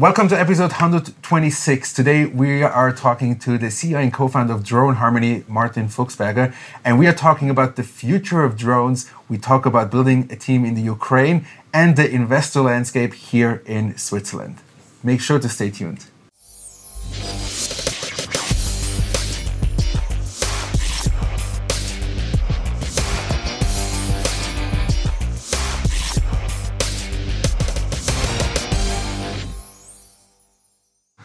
Welcome 0.00 0.28
to 0.28 0.40
episode 0.40 0.70
126. 0.70 1.92
Today 1.92 2.24
we 2.24 2.62
are 2.62 2.90
talking 2.90 3.38
to 3.40 3.58
the 3.58 3.66
CEO 3.66 4.02
and 4.02 4.10
co-founder 4.10 4.54
of 4.54 4.64
Drone 4.64 4.94
Harmony, 4.94 5.44
Martin 5.46 5.88
Fuchsberger, 5.88 6.54
and 6.82 6.98
we 6.98 7.06
are 7.06 7.12
talking 7.12 7.50
about 7.50 7.76
the 7.76 7.82
future 7.82 8.42
of 8.42 8.56
drones. 8.56 9.10
We 9.28 9.36
talk 9.36 9.66
about 9.66 9.90
building 9.90 10.26
a 10.30 10.36
team 10.36 10.64
in 10.64 10.72
the 10.72 10.80
Ukraine 10.80 11.44
and 11.74 11.96
the 11.96 12.10
investor 12.10 12.62
landscape 12.62 13.12
here 13.12 13.62
in 13.66 13.98
Switzerland. 13.98 14.56
Make 15.02 15.20
sure 15.20 15.38
to 15.38 15.50
stay 15.50 15.70
tuned. 15.70 16.06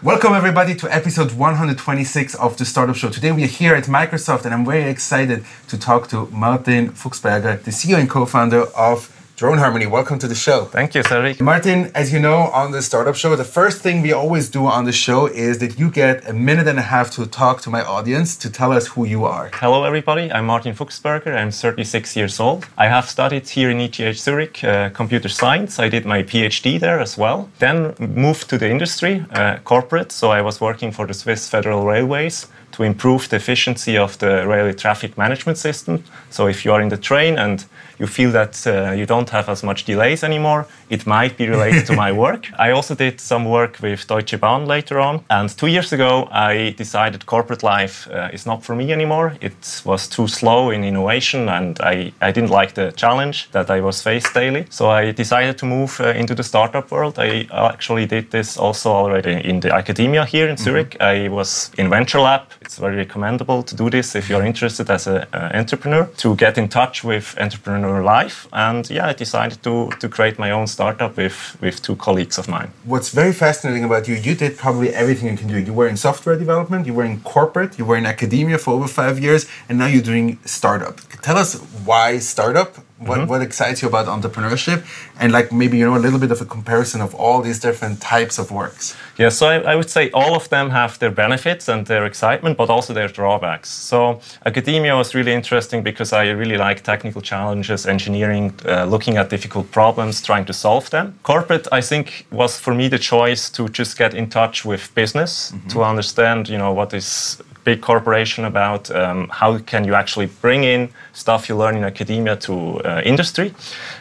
Welcome, 0.05 0.33
everybody, 0.33 0.75
to 0.75 0.93
episode 0.93 1.31
126 1.31 2.35
of 2.35 2.55
the 2.57 2.63
Startup 2.63 2.95
Show. 2.95 3.09
Today, 3.09 3.31
we 3.31 3.43
are 3.43 3.47
here 3.47 3.73
at 3.73 3.85
Microsoft, 3.85 4.45
and 4.45 4.53
I'm 4.53 4.63
very 4.63 4.83
excited 4.83 5.43
to 5.67 5.79
talk 5.79 6.09
to 6.09 6.27
Martin 6.27 6.91
Fuchsberger, 6.91 7.59
the 7.63 7.71
CEO 7.71 7.97
and 7.97 8.07
co 8.07 8.27
founder 8.27 8.65
of 8.77 9.09
Drone 9.37 9.57
Harmony, 9.57 9.85
welcome 9.85 10.17
to 10.19 10.29
the 10.29 10.35
show. 10.35 10.63
Thank 10.63 10.95
you, 10.95 11.03
Cedric. 11.03 11.41
Martin, 11.41 11.91
as 11.93 12.13
you 12.13 12.21
know, 12.21 12.43
on 12.53 12.71
the 12.71 12.81
Startup 12.81 13.13
Show, 13.13 13.35
the 13.35 13.43
first 13.43 13.81
thing 13.81 14.01
we 14.01 14.13
always 14.13 14.47
do 14.47 14.65
on 14.65 14.85
the 14.85 14.93
show 14.93 15.25
is 15.25 15.57
that 15.57 15.77
you 15.77 15.91
get 15.91 16.25
a 16.29 16.31
minute 16.31 16.69
and 16.69 16.79
a 16.79 16.83
half 16.83 17.11
to 17.15 17.25
talk 17.25 17.59
to 17.63 17.69
my 17.69 17.83
audience 17.83 18.37
to 18.37 18.49
tell 18.49 18.71
us 18.71 18.87
who 18.87 19.03
you 19.05 19.25
are. 19.25 19.49
Hello, 19.55 19.83
everybody. 19.83 20.31
I'm 20.31 20.45
Martin 20.45 20.73
Fuchsberger. 20.73 21.35
I'm 21.35 21.51
36 21.51 22.15
years 22.15 22.39
old. 22.39 22.65
I 22.77 22.87
have 22.87 23.09
studied 23.09 23.49
here 23.49 23.69
in 23.69 23.81
ETH 23.81 24.17
Zurich 24.17 24.63
uh, 24.63 24.91
computer 24.91 25.27
science. 25.27 25.79
I 25.79 25.89
did 25.89 26.05
my 26.05 26.23
PhD 26.23 26.79
there 26.79 27.01
as 27.01 27.17
well. 27.17 27.49
Then 27.59 27.93
moved 27.99 28.49
to 28.51 28.57
the 28.57 28.69
industry, 28.69 29.25
uh, 29.31 29.57
corporate. 29.65 30.13
So 30.13 30.31
I 30.31 30.39
was 30.39 30.61
working 30.61 30.93
for 30.93 31.05
the 31.05 31.13
Swiss 31.13 31.49
Federal 31.49 31.85
Railways 31.85 32.47
to 32.75 32.83
improve 32.83 33.29
the 33.29 33.37
efficiency 33.37 33.97
of 33.97 34.17
the 34.17 34.45
railway 34.45 34.73
traffic 34.73 35.17
management 35.17 35.57
system. 35.57 36.03
So 36.29 36.47
if 36.47 36.65
you 36.65 36.73
are 36.73 36.81
in 36.81 36.89
the 36.89 36.97
train 36.97 37.37
and 37.37 37.65
you 37.99 38.07
feel 38.07 38.31
that 38.31 38.67
uh, 38.67 38.91
you 38.91 39.05
don't 39.05 39.29
have 39.29 39.47
as 39.47 39.63
much 39.63 39.85
delays 39.85 40.23
anymore, 40.23 40.67
it 40.89 41.05
might 41.05 41.37
be 41.37 41.47
related 41.47 41.85
to 41.87 41.93
my 41.93 42.11
work. 42.25 42.47
I 42.57 42.71
also 42.71 42.95
did 42.95 43.19
some 43.19 43.45
work 43.45 43.79
with 43.81 44.07
Deutsche 44.07 44.39
Bahn 44.39 44.65
later 44.65 44.99
on. 44.99 45.23
And 45.29 45.49
two 45.49 45.67
years 45.67 45.93
ago, 45.93 46.27
I 46.31 46.73
decided 46.77 47.25
corporate 47.25 47.63
life 47.63 48.07
uh, 48.11 48.29
is 48.33 48.45
not 48.45 48.63
for 48.63 48.75
me 48.75 48.91
anymore. 48.91 49.33
It 49.41 49.81
was 49.85 50.07
too 50.07 50.27
slow 50.27 50.69
in 50.69 50.83
innovation, 50.83 51.49
and 51.49 51.79
I, 51.81 52.11
I 52.21 52.31
didn't 52.31 52.51
like 52.51 52.73
the 52.73 52.91
challenge 52.91 53.49
that 53.51 53.69
I 53.69 53.81
was 53.81 54.01
faced 54.01 54.33
daily. 54.33 54.65
So 54.69 54.89
I 54.89 55.11
decided 55.11 55.57
to 55.59 55.65
move 55.65 55.99
uh, 55.99 56.09
into 56.09 56.35
the 56.35 56.43
startup 56.43 56.91
world. 56.91 57.19
I 57.19 57.47
actually 57.51 58.05
did 58.05 58.31
this 58.31 58.57
also 58.57 58.91
already 58.91 59.33
in 59.49 59.59
the 59.59 59.73
academia 59.73 60.25
here 60.25 60.47
in 60.47 60.55
mm-hmm. 60.55 60.63
Zurich. 60.63 60.91
Mm-hmm. 60.99 61.25
I 61.25 61.29
was 61.29 61.71
in 61.77 61.89
Venture 61.89 62.21
Lab. 62.21 62.43
It's 62.61 62.77
very 62.77 62.97
recommendable 62.97 63.63
to 63.63 63.75
do 63.75 63.89
this 63.89 64.15
if 64.15 64.29
you're 64.29 64.45
interested 64.45 64.89
as 64.89 65.07
an 65.07 65.25
entrepreneur 65.33 66.05
to 66.17 66.35
get 66.35 66.57
in 66.57 66.67
touch 66.69 67.03
with 67.03 67.35
entrepreneur 67.39 68.03
life. 68.03 68.47
And 68.53 68.89
yeah, 68.89 69.07
I 69.07 69.13
decided 69.13 69.61
to, 69.63 69.89
to 69.99 70.09
create 70.09 70.39
my 70.39 70.51
own 70.51 70.67
startup 70.75 71.11
with, 71.21 71.37
with 71.63 71.75
two 71.87 71.95
colleagues 72.05 72.37
of 72.41 72.45
mine. 72.55 72.69
What's 72.93 73.09
very 73.21 73.33
fascinating 73.45 73.83
about 73.89 74.03
you, 74.09 74.15
you 74.27 74.33
did 74.43 74.51
probably 74.65 74.89
everything 75.01 75.25
you 75.31 75.37
can 75.43 75.49
do. 75.55 75.59
You 75.69 75.73
were 75.79 75.89
in 75.93 75.97
software 76.07 76.37
development, 76.45 76.81
you 76.89 76.95
were 76.99 77.07
in 77.11 77.17
corporate, 77.35 77.71
you 77.79 77.85
were 77.89 77.97
in 78.01 78.05
academia 78.15 78.57
for 78.63 78.71
over 78.77 78.87
five 79.01 79.15
years, 79.25 79.41
and 79.67 79.73
now 79.81 79.87
you're 79.91 80.09
doing 80.13 80.27
startup. 80.45 80.95
Tell 81.27 81.37
us 81.43 81.51
why 81.89 82.19
startup 82.33 82.71
what, 83.05 83.19
mm-hmm. 83.19 83.29
what 83.29 83.41
excites 83.41 83.81
you 83.81 83.87
about 83.87 84.05
entrepreneurship 84.07 84.85
and 85.19 85.31
like 85.31 85.51
maybe 85.51 85.77
you 85.77 85.85
know 85.85 85.95
a 85.95 86.03
little 86.05 86.19
bit 86.19 86.31
of 86.31 86.41
a 86.41 86.45
comparison 86.45 87.01
of 87.01 87.13
all 87.15 87.41
these 87.41 87.59
different 87.59 88.01
types 88.01 88.37
of 88.37 88.51
works 88.51 88.95
yeah 89.17 89.29
so 89.29 89.47
I, 89.47 89.57
I, 89.71 89.75
would 89.75 89.89
say 89.89 90.09
all 90.11 90.35
of 90.35 90.49
them 90.49 90.69
have 90.71 90.97
their 90.99 91.11
benefits 91.11 91.67
and 91.67 91.85
their 91.85 92.05
excitement 92.05 92.57
but 92.57 92.69
also 92.69 92.93
their 92.93 93.07
drawbacks 93.07 93.69
so 93.69 94.19
academia 94.45 94.95
was 94.95 95.13
really 95.15 95.33
interesting 95.33 95.83
because 95.83 96.13
i 96.13 96.29
really 96.29 96.57
like 96.57 96.81
technical 96.83 97.21
challenges 97.21 97.85
engineering 97.85 98.53
uh, 98.65 98.85
looking 98.85 99.17
at 99.17 99.29
difficult 99.29 99.71
problems 99.71 100.21
trying 100.21 100.45
to 100.45 100.53
solve 100.53 100.89
them 100.89 101.17
corporate 101.23 101.67
i 101.71 101.81
think 101.81 102.25
was 102.31 102.59
for 102.59 102.73
me 102.73 102.87
the 102.87 102.99
choice 102.99 103.49
to 103.49 103.69
just 103.69 103.97
get 103.97 104.13
in 104.13 104.29
touch 104.29 104.65
with 104.65 104.93
business 104.95 105.51
mm-hmm. 105.51 105.67
to 105.67 105.83
understand 105.83 106.49
you 106.49 106.57
know 106.57 106.73
what 106.73 106.93
is 106.93 107.41
big 107.65 107.81
corporation 107.81 108.45
about 108.45 108.89
um, 108.91 109.27
how 109.29 109.57
can 109.57 109.83
you 109.83 109.95
actually 109.95 110.27
bring 110.41 110.63
in 110.63 110.89
stuff 111.13 111.49
you 111.49 111.57
learn 111.57 111.75
in 111.75 111.83
academia 111.83 112.35
to 112.35 112.53
uh, 112.53 113.01
industry. 113.03 113.53